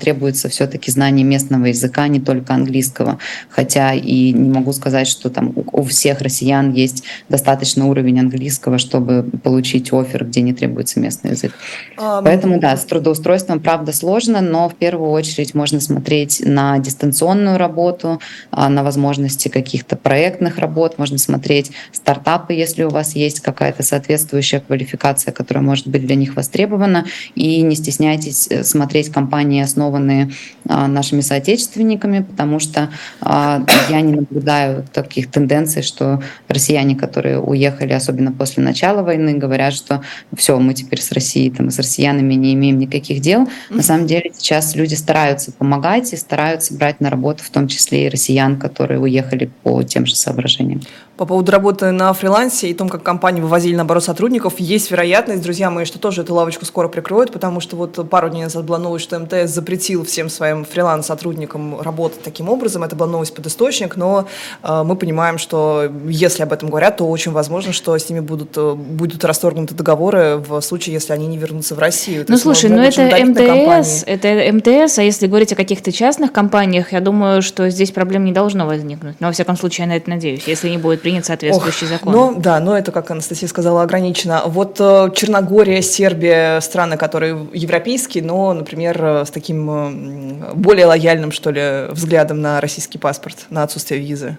требуется 0.00 0.48
все-таки 0.48 0.90
знание 0.90 1.24
местного 1.24 1.66
языка, 1.66 2.08
не 2.08 2.20
только 2.20 2.54
английского. 2.54 3.18
Хотя 3.48 3.92
и 3.94 4.32
не 4.32 4.50
могу 4.50 4.72
сказать, 4.72 5.08
что 5.08 5.30
там 5.30 5.52
у 5.72 5.82
всех 5.82 6.20
россиян 6.20 6.72
есть 6.72 7.04
достаточно 7.28 7.86
уровень 7.86 8.20
английского, 8.20 8.78
чтобы 8.78 9.22
получить 9.42 9.92
офер, 9.92 10.24
где 10.24 10.40
не 10.40 10.52
требуется 10.52 11.00
местный 11.00 11.32
язык. 11.32 11.52
Um... 11.98 12.22
Поэтому 12.24 12.60
да, 12.60 12.76
с 12.76 12.84
трудоустройством 12.84 13.60
правда 13.60 13.92
сложно, 13.92 14.40
но 14.40 14.68
в 14.68 14.74
первую 14.74 15.10
очередь 15.10 15.54
можно 15.54 15.80
смотреть 15.80 16.42
на 16.44 16.78
дистанционную 16.78 17.58
работу, 17.58 18.20
а, 18.50 18.68
на 18.68 18.82
возможности 18.82 19.48
каких-то 19.48 19.96
проектных 19.96 20.58
работ, 20.58 20.98
можно 20.98 21.18
смотреть 21.18 21.72
стартапы, 21.92 22.54
если 22.54 22.84
у 22.84 22.90
вас 22.90 23.14
есть 23.14 23.40
какая-то 23.40 23.82
соответствующая 23.82 24.60
квалификация, 24.60 25.32
которая 25.32 25.64
может 25.64 25.86
быть 25.86 26.06
для 26.06 26.16
них 26.16 26.36
востребована, 26.36 27.06
и 27.34 27.62
не 27.62 27.76
стесняйтесь 27.76 28.48
э, 28.50 28.64
смотреть 28.64 29.10
компании 29.10 29.57
компании, 29.58 29.62
основанные 29.62 30.30
а, 30.68 30.88
нашими 30.88 31.20
соотечественниками, 31.20 32.20
потому 32.22 32.60
что 32.60 32.90
а, 33.20 33.64
я 33.90 34.00
не 34.00 34.14
наблюдаю 34.14 34.84
таких 34.92 35.30
тенденций, 35.30 35.82
что 35.82 36.22
россияне, 36.48 36.94
которые 36.96 37.38
уехали, 37.40 37.92
особенно 37.92 38.32
после 38.32 38.62
начала 38.62 39.02
войны, 39.02 39.34
говорят, 39.34 39.74
что 39.74 40.02
все, 40.36 40.58
мы 40.58 40.74
теперь 40.74 41.00
с 41.00 41.12
Россией, 41.12 41.50
там, 41.50 41.70
с 41.70 41.78
россиянами 41.78 42.34
не 42.34 42.54
имеем 42.54 42.78
никаких 42.78 43.20
дел. 43.20 43.48
На 43.70 43.82
самом 43.82 44.06
деле 44.06 44.30
сейчас 44.36 44.76
люди 44.76 44.94
стараются 44.94 45.52
помогать 45.52 46.12
и 46.12 46.16
стараются 46.16 46.74
брать 46.74 47.00
на 47.00 47.10
работу 47.10 47.42
в 47.44 47.50
том 47.50 47.68
числе 47.68 48.06
и 48.06 48.08
россиян, 48.08 48.58
которые 48.58 49.00
уехали 49.00 49.50
по 49.62 49.82
тем 49.82 50.06
же 50.06 50.14
соображениям. 50.14 50.80
По 51.18 51.26
поводу 51.26 51.50
работы 51.50 51.90
на 51.90 52.12
фрилансе 52.12 52.68
и 52.68 52.74
том, 52.74 52.88
как 52.88 53.02
компании 53.02 53.40
вывозили, 53.40 53.74
наоборот, 53.74 54.04
сотрудников, 54.04 54.60
есть 54.60 54.88
вероятность, 54.92 55.42
друзья 55.42 55.68
мои, 55.68 55.84
что 55.84 55.98
тоже 55.98 56.22
эту 56.22 56.32
лавочку 56.32 56.64
скоро 56.64 56.86
прикроют, 56.86 57.32
потому 57.32 57.58
что 57.58 57.74
вот 57.74 58.08
пару 58.08 58.30
дней 58.30 58.44
назад 58.44 58.64
была 58.64 58.78
новость, 58.78 59.06
что 59.06 59.18
МТС 59.18 59.50
запретил 59.50 60.04
всем 60.04 60.28
своим 60.28 60.64
фриланс-сотрудникам 60.64 61.80
работать 61.80 62.22
таким 62.22 62.48
образом. 62.48 62.84
Это 62.84 62.94
была 62.94 63.08
новость 63.10 63.34
под 63.34 63.48
источник, 63.48 63.96
но 63.96 64.28
э, 64.62 64.82
мы 64.84 64.94
понимаем, 64.94 65.38
что 65.38 65.90
если 66.06 66.44
об 66.44 66.52
этом 66.52 66.68
говорят, 66.68 66.98
то 66.98 67.08
очень 67.08 67.32
возможно, 67.32 67.72
что 67.72 67.98
с 67.98 68.08
ними 68.08 68.20
будут, 68.20 68.56
э, 68.56 68.74
будут 68.74 69.24
расторгнуты 69.24 69.74
договоры 69.74 70.36
в 70.36 70.60
случае, 70.60 70.92
если 70.92 71.14
они 71.14 71.26
не 71.26 71.36
вернутся 71.36 71.74
в 71.74 71.80
Россию. 71.80 72.26
Ну, 72.28 72.38
слушай, 72.38 72.70
ну 72.70 72.80
это 72.80 73.02
МТС, 73.26 74.04
это 74.06 74.52
МТС, 74.52 74.98
а 74.98 75.02
если 75.02 75.26
говорить 75.26 75.52
о 75.52 75.56
каких-то 75.56 75.90
частных 75.90 76.30
компаниях, 76.30 76.92
я 76.92 77.00
думаю, 77.00 77.42
что 77.42 77.68
здесь 77.70 77.90
проблем 77.90 78.24
не 78.24 78.32
должно 78.32 78.66
возникнуть. 78.66 79.16
Но, 79.18 79.26
во 79.26 79.32
всяком 79.32 79.56
случае, 79.56 79.86
я 79.86 79.88
на 79.88 79.96
это 79.96 80.08
надеюсь, 80.10 80.44
если 80.46 80.68
не 80.68 80.78
будет 80.78 81.07
принят 81.08 81.24
соответствующий 81.24 81.86
Ох, 81.86 81.92
закон. 81.92 82.12
Ну 82.12 82.34
да, 82.38 82.60
но 82.60 82.76
это, 82.76 82.92
как 82.92 83.10
Анастасия 83.10 83.48
сказала, 83.48 83.82
ограничено. 83.82 84.42
Вот 84.44 84.76
э, 84.78 85.08
Черногория, 85.14 85.80
Сербия, 85.80 86.60
страны, 86.60 86.98
которые 86.98 87.48
европейские, 87.54 88.22
но, 88.24 88.52
например, 88.52 89.02
э, 89.02 89.24
с 89.24 89.30
таким 89.30 89.70
э, 89.70 90.54
более 90.54 90.84
лояльным, 90.84 91.32
что 91.32 91.50
ли, 91.50 91.90
взглядом 91.92 92.42
на 92.42 92.60
российский 92.60 92.98
паспорт, 92.98 93.46
на 93.48 93.62
отсутствие 93.62 94.02
визы. 94.02 94.36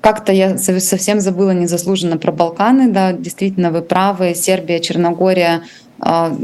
Как-то 0.00 0.32
я 0.32 0.58
совсем 0.58 1.20
забыла 1.20 1.52
незаслуженно 1.52 2.18
про 2.18 2.32
Балканы. 2.32 2.90
Да, 2.90 3.12
действительно, 3.12 3.70
вы 3.70 3.80
правы. 3.82 4.34
Сербия, 4.34 4.80
Черногория, 4.80 5.62
а, 6.00 6.36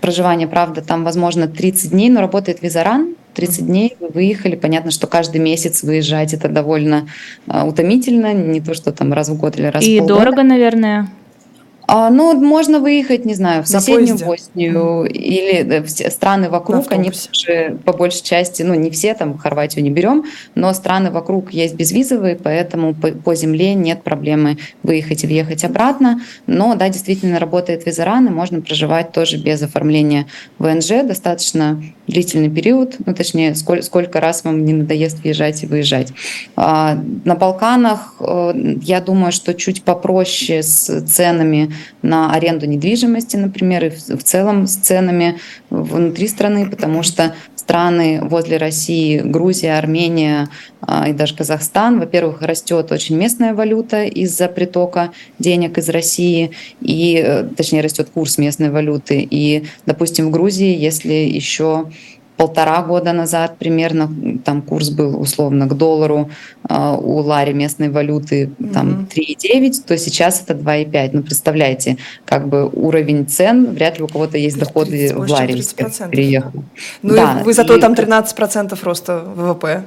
проживание, 0.00 0.48
правда, 0.48 0.80
там, 0.80 1.04
возможно, 1.04 1.46
30 1.46 1.90
дней, 1.90 2.08
но 2.08 2.22
работает 2.22 2.62
визаран. 2.62 3.16
30 3.34 3.66
дней 3.66 3.96
вы 4.00 4.08
выехали. 4.08 4.56
Понятно, 4.56 4.90
что 4.90 5.06
каждый 5.06 5.40
месяц 5.40 5.82
выезжать 5.82 6.32
это 6.34 6.48
довольно 6.48 7.08
а, 7.46 7.66
утомительно, 7.66 8.32
не 8.32 8.60
то, 8.60 8.74
что 8.74 8.92
там 8.92 9.12
раз 9.12 9.28
в 9.28 9.36
год 9.36 9.58
или 9.58 9.66
раз 9.66 9.84
И 9.84 9.96
в 9.96 9.98
полгода. 10.00 10.20
дорого, 10.20 10.42
наверное. 10.42 11.08
А, 11.96 12.10
ну, 12.10 12.34
можно 12.34 12.80
выехать, 12.80 13.24
не 13.24 13.34
знаю, 13.34 13.62
в 13.62 13.68
соседнюю 13.68 14.18
Боснию 14.18 15.04
mm. 15.04 15.12
или 15.12 15.78
в 15.78 15.88
страны 15.88 16.50
вокруг, 16.50 16.90
они 16.90 17.12
же 17.12 17.78
по 17.84 17.92
большей 17.92 18.24
части, 18.24 18.62
ну, 18.64 18.74
не 18.74 18.90
все, 18.90 19.14
там, 19.14 19.38
Хорватию 19.38 19.84
не 19.84 19.90
берем, 19.90 20.24
но 20.56 20.74
страны 20.74 21.12
вокруг 21.12 21.52
есть 21.52 21.76
безвизовые, 21.76 22.34
поэтому 22.34 22.94
по, 22.94 23.12
по 23.12 23.36
земле 23.36 23.74
нет 23.74 24.02
проблемы 24.02 24.58
выехать 24.82 25.22
и 25.22 25.28
въехать 25.28 25.62
обратно. 25.62 26.20
Но, 26.48 26.74
да, 26.74 26.88
действительно 26.88 27.38
работает 27.38 27.86
визаран, 27.86 28.26
и 28.26 28.30
можно 28.30 28.60
проживать 28.60 29.12
тоже 29.12 29.36
без 29.36 29.62
оформления 29.62 30.26
ВНЖ 30.58 31.04
достаточно 31.04 31.80
длительный 32.08 32.50
период, 32.50 32.96
ну, 33.06 33.14
точнее, 33.14 33.54
сколько, 33.54 33.84
сколько 33.84 34.20
раз 34.20 34.42
вам 34.42 34.64
не 34.64 34.72
надоест 34.72 35.22
въезжать 35.22 35.62
и 35.62 35.66
выезжать. 35.66 36.12
А, 36.56 36.98
на 37.24 37.36
Балканах, 37.36 38.16
э, 38.18 38.52
я 38.82 39.00
думаю, 39.00 39.30
что 39.30 39.54
чуть 39.54 39.84
попроще 39.84 40.64
с 40.64 41.02
ценами 41.02 41.72
на 42.02 42.32
аренду 42.32 42.66
недвижимости, 42.66 43.36
например, 43.36 43.86
и 43.86 43.90
в 43.90 44.22
целом 44.22 44.66
с 44.66 44.76
ценами 44.76 45.38
внутри 45.70 46.28
страны, 46.28 46.68
потому 46.68 47.02
что 47.02 47.34
страны 47.64 48.20
возле 48.22 48.58
России, 48.58 49.20
Грузия, 49.20 49.78
Армения 49.78 50.48
а, 50.82 51.08
и 51.08 51.12
даже 51.12 51.34
Казахстан, 51.34 51.98
во-первых, 51.98 52.42
растет 52.42 52.92
очень 52.92 53.16
местная 53.16 53.54
валюта 53.54 54.04
из-за 54.04 54.48
притока 54.48 55.12
денег 55.38 55.78
из 55.78 55.88
России, 55.88 56.50
и, 56.82 57.22
э, 57.24 57.44
точнее, 57.56 57.80
растет 57.80 58.10
курс 58.12 58.36
местной 58.36 58.70
валюты. 58.70 59.26
И, 59.30 59.64
допустим, 59.86 60.28
в 60.28 60.30
Грузии, 60.30 60.76
если 60.76 61.12
еще 61.12 61.90
полтора 62.36 62.82
года 62.82 63.12
назад 63.12 63.58
примерно 63.58 64.10
там 64.44 64.62
курс 64.62 64.90
был 64.90 65.20
условно 65.20 65.66
к 65.66 65.74
доллару 65.76 66.30
э, 66.68 66.96
у 67.00 67.18
лари 67.18 67.52
местной 67.52 67.90
валюты 67.90 68.50
там 68.72 69.06
mm-hmm. 69.14 69.70
3,9, 69.72 69.86
то 69.86 69.96
сейчас 69.96 70.42
это 70.42 70.54
2,5. 70.54 71.10
Ну, 71.12 71.22
представляете, 71.22 71.96
как 72.24 72.48
бы 72.48 72.68
уровень 72.68 73.26
цен, 73.26 73.72
вряд 73.74 73.98
ли 73.98 74.04
у 74.04 74.08
кого-то 74.08 74.36
есть 74.36 74.58
доходы 74.58 74.90
30, 74.90 75.16
в 75.16 75.30
ларе. 75.30 75.54
30%. 75.54 76.10
Переехал. 76.10 76.64
Ну, 77.02 77.14
да, 77.14 77.42
вы 77.44 77.52
зато 77.52 77.76
и... 77.76 77.80
там 77.80 77.94
13% 77.94 78.78
роста 78.82 79.24
ВВП. 79.36 79.84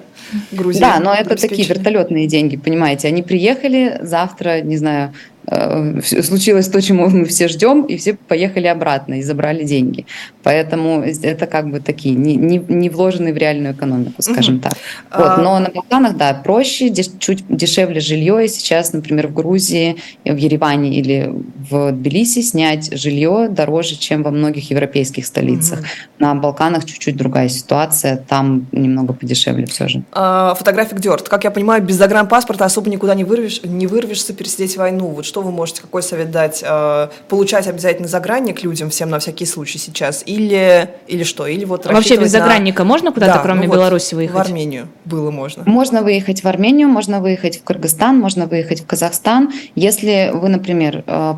Грузии. 0.51 0.79
Да, 0.79 0.99
но 0.99 1.13
это 1.13 1.36
такие 1.36 1.65
вертолетные 1.67 2.27
деньги, 2.27 2.57
понимаете. 2.57 3.07
Они 3.07 3.23
приехали, 3.23 3.99
завтра, 4.01 4.62
не 4.62 4.75
знаю, 4.75 5.13
случилось 5.49 6.67
то, 6.67 6.81
чему 6.81 7.07
мы 7.10 7.25
все 7.25 7.47
ждем, 7.47 7.83
и 7.83 7.95
все 7.97 8.15
поехали 8.15 8.67
обратно 8.67 9.15
и 9.15 9.21
забрали 9.21 9.63
деньги. 9.63 10.05
Поэтому 10.43 11.01
это 11.01 11.47
как 11.47 11.69
бы 11.69 11.79
такие 11.79 12.15
не, 12.15 12.36
не, 12.36 12.57
не 12.57 12.89
вложенные 12.89 13.33
в 13.33 13.38
реальную 13.38 13.73
экономику, 13.73 14.21
скажем 14.21 14.55
угу. 14.55 14.63
так. 14.63 14.73
Вот. 15.13 15.38
А 15.38 15.41
Но 15.41 15.60
на 15.60 15.69
Балканах, 15.69 16.17
да, 16.17 16.33
проще, 16.33 16.89
деш, 16.89 17.07
чуть 17.19 17.45
дешевле 17.47 18.01
жилье. 18.01 18.45
И 18.45 18.47
сейчас, 18.49 18.91
например, 18.91 19.27
в 19.27 19.33
Грузии, 19.33 19.95
в 20.25 20.36
Ереване 20.36 20.93
или 20.93 21.33
в 21.69 21.91
Тбилиси 21.91 22.41
снять 22.41 22.97
жилье 22.97 23.47
дороже, 23.49 23.95
чем 23.95 24.23
во 24.23 24.31
многих 24.31 24.69
европейских 24.69 25.25
столицах. 25.25 25.79
Угу. 25.79 25.88
На 26.19 26.36
Балканах 26.36 26.83
чуть-чуть 26.83 27.15
другая 27.15 27.47
ситуация, 27.47 28.17
там 28.17 28.67
немного 28.73 29.13
подешевле 29.13 29.65
все 29.65 29.88
же. 29.88 30.03
А, 30.12 30.55
фотографик 30.55 30.99
Дёрт. 30.99 31.29
Как 31.29 31.45
я 31.45 31.51
понимаю, 31.51 31.81
без 31.83 31.95
загранпаспорта 31.95 32.65
особо 32.65 32.89
никуда 32.89 33.15
не, 33.15 33.23
вырвешь, 33.23 33.62
не 33.63 33.88
вырвешься 33.88 34.33
пересидеть 34.33 34.75
войну. 34.75 35.07
Вот 35.07 35.25
что 35.25 35.37
что 35.38 35.43
вы 35.43 35.52
можете, 35.52 35.84
какой 35.84 36.02
совет 36.02 36.32
дать? 36.32 36.63
Э, 36.67 37.10
получать 37.28 37.67
обязательно 37.67 38.08
загранник 38.08 38.63
людям 38.63 38.89
всем 38.89 39.12
на 39.12 39.19
всякий 39.19 39.45
случай 39.45 39.78
сейчас? 39.78 40.23
Или, 40.26 40.89
или 41.08 41.23
что? 41.23 41.45
Или 41.45 41.63
вот 41.63 41.86
Вообще 41.86 42.17
без 42.17 42.32
загранника 42.32 42.82
на... 42.82 42.89
можно 42.89 43.12
куда-то, 43.12 43.36
да, 43.36 43.39
кроме 43.43 43.67
ну 43.67 43.73
Беларуси, 43.73 44.15
выехать? 44.15 44.36
В 44.36 44.39
Армению 44.39 44.88
было 45.06 45.30
можно. 45.30 45.62
Можно 45.67 46.02
выехать 46.02 46.43
в 46.43 46.47
Армению, 46.47 46.88
можно 46.88 47.21
выехать 47.21 47.60
в 47.60 47.63
Кыргызстан, 47.63 48.19
можно 48.19 48.47
выехать 48.47 48.82
в 48.82 48.88
Казахстан. 48.88 49.54
Если 49.76 50.32
вы, 50.34 50.50
например, 50.50 51.04
э, 51.06 51.34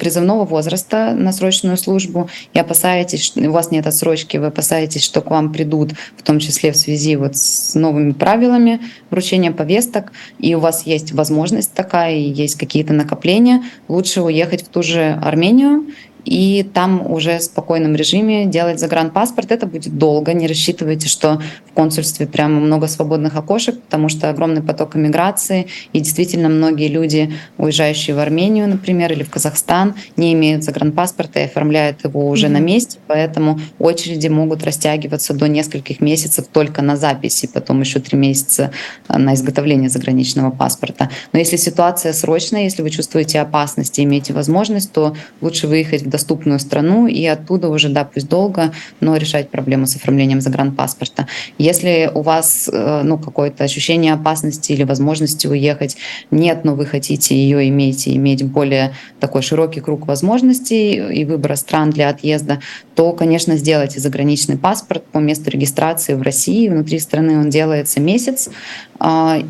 призывного 0.00 0.44
возраста 0.44 1.14
на 1.16 1.30
срочную 1.30 1.76
службу 1.76 2.28
и 2.54 2.58
опасаетесь, 2.58 3.34
у 3.36 3.52
вас 3.52 3.70
нет 3.70 3.86
отсрочки, 3.86 4.36
вы 4.36 4.46
опасаетесь, 4.46 5.04
что 5.04 5.20
к 5.20 5.30
вам 5.30 5.52
придут, 5.52 5.92
в 6.16 6.24
том 6.24 6.40
числе 6.40 6.72
в 6.72 6.76
связи 6.76 7.14
вот 7.14 7.36
с 7.36 7.76
новыми 7.76 8.10
правилами 8.10 8.80
вручения 9.10 9.52
повесток, 9.52 10.10
и 10.40 10.56
у 10.56 10.58
вас 10.58 10.86
есть 10.86 11.12
возможность 11.12 11.72
такая, 11.72 12.16
и 12.16 12.22
есть 12.22 12.56
какие-то 12.56 12.92
накопления, 12.92 13.43
Украине, 13.44 13.64
лучше 13.88 14.22
уехать 14.22 14.62
в 14.62 14.68
ту 14.68 14.82
же 14.82 15.18
Армению 15.22 15.86
и 16.24 16.62
там 16.62 17.10
уже 17.10 17.38
в 17.38 17.42
спокойном 17.42 17.94
режиме 17.94 18.46
делать 18.46 18.80
загранпаспорт. 18.80 19.52
Это 19.52 19.66
будет 19.66 19.96
долго, 19.96 20.32
не 20.32 20.46
рассчитывайте, 20.46 21.08
что 21.08 21.40
в 21.66 21.72
консульстве 21.72 22.26
прямо 22.26 22.60
много 22.60 22.86
свободных 22.86 23.36
окошек, 23.36 23.80
потому 23.80 24.08
что 24.08 24.30
огромный 24.30 24.62
поток 24.62 24.96
иммиграции, 24.96 25.66
и 25.92 26.00
действительно 26.00 26.48
многие 26.48 26.88
люди, 26.88 27.32
уезжающие 27.58 28.16
в 28.16 28.18
Армению, 28.18 28.68
например, 28.68 29.12
или 29.12 29.22
в 29.22 29.30
Казахстан, 29.30 29.94
не 30.16 30.32
имеют 30.32 30.64
загранпаспорта 30.64 31.40
и 31.40 31.44
оформляют 31.44 32.04
его 32.04 32.28
уже 32.28 32.46
mm-hmm. 32.46 32.50
на 32.50 32.58
месте, 32.58 32.98
поэтому 33.06 33.60
очереди 33.78 34.28
могут 34.28 34.62
растягиваться 34.64 35.34
до 35.34 35.48
нескольких 35.48 36.00
месяцев 36.00 36.46
только 36.52 36.82
на 36.82 36.96
записи, 36.96 37.48
потом 37.52 37.80
еще 37.80 38.00
три 38.00 38.16
месяца 38.18 38.70
э, 39.08 39.18
на 39.18 39.34
изготовление 39.34 39.90
заграничного 39.90 40.50
паспорта. 40.50 41.10
Но 41.32 41.38
если 41.38 41.56
ситуация 41.56 42.12
срочная, 42.12 42.64
если 42.64 42.82
вы 42.82 42.90
чувствуете 42.90 43.40
опасность 43.40 43.98
и 43.98 44.04
имеете 44.04 44.32
возможность, 44.32 44.92
то 44.92 45.16
лучше 45.40 45.66
выехать 45.66 46.02
в 46.02 46.13
доступную 46.14 46.60
страну 46.60 47.08
и 47.08 47.26
оттуда 47.26 47.68
уже, 47.68 47.88
да, 47.88 48.04
пусть 48.04 48.28
долго, 48.28 48.72
но 49.00 49.16
решать 49.16 49.50
проблему 49.50 49.86
с 49.86 49.96
оформлением 49.96 50.40
загранпаспорта. 50.40 51.26
Если 51.58 52.08
у 52.14 52.22
вас 52.22 52.70
э, 52.72 53.02
ну, 53.02 53.18
какое-то 53.18 53.64
ощущение 53.64 54.12
опасности 54.12 54.70
или 54.70 54.84
возможности 54.84 55.48
уехать 55.48 55.96
нет, 56.30 56.64
но 56.64 56.76
вы 56.76 56.86
хотите 56.86 57.34
ее 57.34 57.68
иметь 57.68 58.06
и 58.06 58.14
иметь 58.16 58.44
более 58.44 58.92
такой 59.18 59.42
широкий 59.42 59.80
круг 59.80 60.06
возможностей 60.06 60.94
и 61.20 61.24
выбора 61.24 61.56
стран 61.56 61.90
для 61.90 62.10
отъезда, 62.10 62.60
то, 62.94 63.12
конечно, 63.12 63.56
сделайте 63.56 63.98
заграничный 63.98 64.56
паспорт 64.56 65.02
по 65.06 65.18
месту 65.18 65.50
регистрации 65.50 66.14
в 66.14 66.22
России. 66.22 66.68
Внутри 66.68 67.00
страны 67.00 67.40
он 67.40 67.50
делается 67.50 67.98
месяц, 68.00 68.50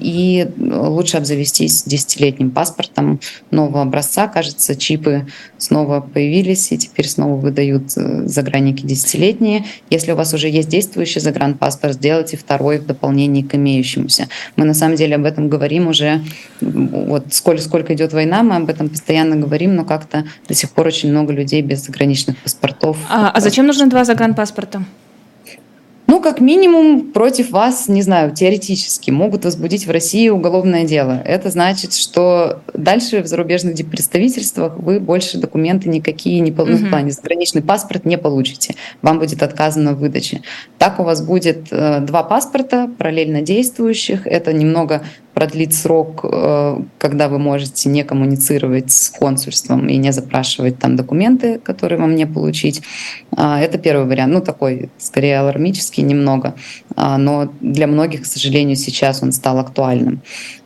и 0.01 0.49
лучше 0.59 1.17
обзавестись 1.17 1.85
десятилетним 1.85 2.51
паспортом 2.51 3.21
нового 3.51 3.83
образца. 3.83 4.27
Кажется, 4.27 4.75
чипы 4.75 5.27
снова 5.59 6.01
появились 6.01 6.73
и 6.73 6.79
теперь 6.79 7.07
снова 7.07 7.37
выдают 7.37 7.97
э, 7.97 8.27
загранники 8.27 8.85
десятилетние. 8.85 9.65
Если 9.91 10.13
у 10.13 10.17
вас 10.17 10.35
уже 10.35 10.49
есть 10.49 10.69
действующий 10.69 11.21
загранпаспорт, 11.21 11.95
сделайте 11.95 12.37
второй 12.37 12.79
в 12.79 12.87
дополнении 12.87 13.43
к 13.43 13.55
имеющемуся. 13.55 14.29
Мы 14.57 14.65
на 14.65 14.75
самом 14.75 14.97
деле 14.97 15.15
об 15.17 15.25
этом 15.25 15.49
говорим 15.49 15.87
уже, 15.87 16.21
вот 16.61 17.33
сколько, 17.33 17.63
сколько 17.63 17.95
идет 17.95 18.13
война, 18.13 18.43
мы 18.43 18.57
об 18.57 18.69
этом 18.69 18.89
постоянно 18.89 19.37
говорим, 19.37 19.77
но 19.77 19.85
как-то 19.85 20.25
до 20.49 20.55
сих 20.55 20.71
пор 20.71 20.89
очень 20.89 21.11
много 21.11 21.33
людей 21.33 21.63
без 21.63 21.85
заграничных 21.85 22.37
паспортов. 22.39 22.97
А, 23.09 23.31
а 23.31 23.41
зачем 23.41 23.67
нужны 23.67 23.87
два 23.87 24.05
загранпаспорта? 24.05 24.83
Ну, 26.07 26.21
как 26.21 26.41
минимум, 26.41 27.13
против 27.13 27.51
вас, 27.51 27.89
не 27.89 28.03
знаю, 28.03 28.35
теоретически 28.35 29.11
могут 29.11 29.45
возбудить 29.45 29.87
в 29.87 29.91
России 29.91 30.29
уголовное 30.29 30.85
дело. 30.85 31.23
Это 31.25 31.51
значит, 31.51 31.95
что 31.95 32.63
дальше 32.75 33.23
в 33.23 33.27
зарубежных 33.27 33.75
представительствах 33.89 34.77
вы 34.77 35.01
больше 35.01 35.39
документы 35.39 35.89
никакие 35.89 36.41
не 36.41 36.51
ну, 36.51 36.65
в 36.65 36.91
плане 36.91 37.11
заграничный 37.11 37.63
паспорт 37.63 38.05
не 38.05 38.19
получите. 38.19 38.75
Вам 39.01 39.19
будет 39.19 39.43
отказано 39.43 39.95
в 39.95 39.99
выдаче. 39.99 40.43
Так 40.79 41.01
у 41.01 41.05
вас 41.05 41.23
будет 41.23 41.69
э, 41.71 42.01
два 42.01 42.23
паспорта 42.23 42.91
параллельно 42.99 43.41
действующих. 43.41 44.27
Это 44.27 44.53
немного 44.53 45.03
продлить 45.35 45.75
срок, 45.75 46.21
э, 46.23 46.79
когда 46.99 47.29
вы 47.29 47.39
можете 47.39 47.89
не 47.89 48.05
коммуницировать 48.05 48.93
с 48.93 49.11
консульством 49.11 49.89
и 49.89 49.97
не 49.97 50.13
запрашивать 50.13 50.79
там 50.79 50.97
документы, 50.97 51.59
которые 51.59 51.99
вам 51.99 52.15
не 52.15 52.27
получить. 52.27 52.83
А, 53.37 53.61
это 53.61 53.79
первый 53.79 54.07
вариант. 54.07 54.33
Ну, 54.33 54.41
такой, 54.41 54.91
скорее, 54.99 55.41
алармический 55.41 56.03
немного. 56.03 56.55
А, 56.97 57.19
но 57.19 57.53
для 57.61 57.87
многих, 57.87 58.23
к 58.23 58.27
сожалению, 58.27 58.77
сейчас 58.77 59.23
он 59.23 59.33
стал 59.33 59.59
актуальным. 59.59 60.23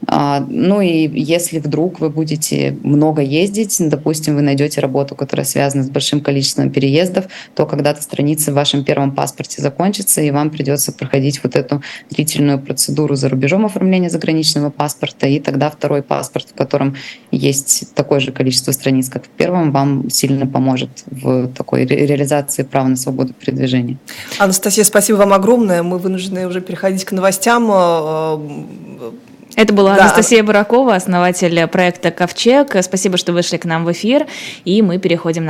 А, 0.07 0.45
ну 0.49 0.81
и 0.81 1.09
если 1.19 1.59
вдруг 1.59 2.01
вы 2.01 2.11
будете 2.11 2.77
много 2.83 3.23
ездить, 3.23 3.77
допустим, 3.81 4.37
вы 4.37 4.43
найдете 4.43 4.81
работу, 4.81 5.15
которая 5.15 5.47
связана 5.47 5.83
с 5.83 5.91
большим 5.91 6.21
количеством 6.21 6.71
переездов, 6.71 7.27
то 7.55 7.67
когда-то 7.67 8.03
страницы 8.03 8.53
в 8.53 8.55
вашем 8.55 8.85
первом 8.85 9.15
паспорте 9.15 9.63
закончатся, 9.63 10.21
и 10.21 10.31
вам 10.31 10.51
придется 10.51 10.93
проходить 10.93 11.43
вот 11.43 11.57
эту 11.57 11.83
длительную 12.11 12.59
процедуру 12.59 13.15
за 13.15 13.29
рубежом 13.29 13.65
оформления 13.65 14.11
заграничного 14.11 14.58
заграничного 14.59 14.71
паспорта, 14.71 15.27
и 15.27 15.41
тогда 15.41 15.71
второй 15.71 16.03
паспорт, 16.03 16.49
в 16.51 16.55
котором 16.55 16.97
есть 17.31 17.95
такое 17.95 18.21
же 18.21 18.33
количество 18.33 18.73
страниц, 18.73 19.09
как 19.09 19.25
в 19.25 19.29
первом, 19.29 19.73
вам 19.73 20.11
сильно 20.11 20.47
поможет 20.47 20.91
в 21.07 21.49
такой 21.49 21.85
реализации 21.85 22.65
права 22.65 22.89
на 22.89 22.97
свободу 22.97 23.33
передвижения. 23.33 23.97
Анастасия, 24.39 24.85
спасибо 24.85 25.17
вам 25.17 25.33
огромное. 25.33 25.83
Мы 25.83 25.99
вынуждены 25.99 26.47
уже 26.47 26.61
переходить 26.61 27.05
к 27.05 27.13
новостям. 27.13 27.69
Э, 27.71 28.39
Это 29.57 29.73
была 29.73 29.97
да. 29.97 30.03
Анастасия 30.03 30.43
Баракова, 30.43 30.95
основатель 30.95 31.67
проекта 31.67 32.11
«Ковчег». 32.11 32.77
Спасибо, 32.83 33.17
что 33.17 33.33
вышли 33.33 33.57
к 33.57 33.65
нам 33.65 33.85
в 33.85 33.91
эфир, 33.91 34.27
и 34.65 34.83
мы 34.83 34.99
переходим 34.99 35.45
на 35.45 35.47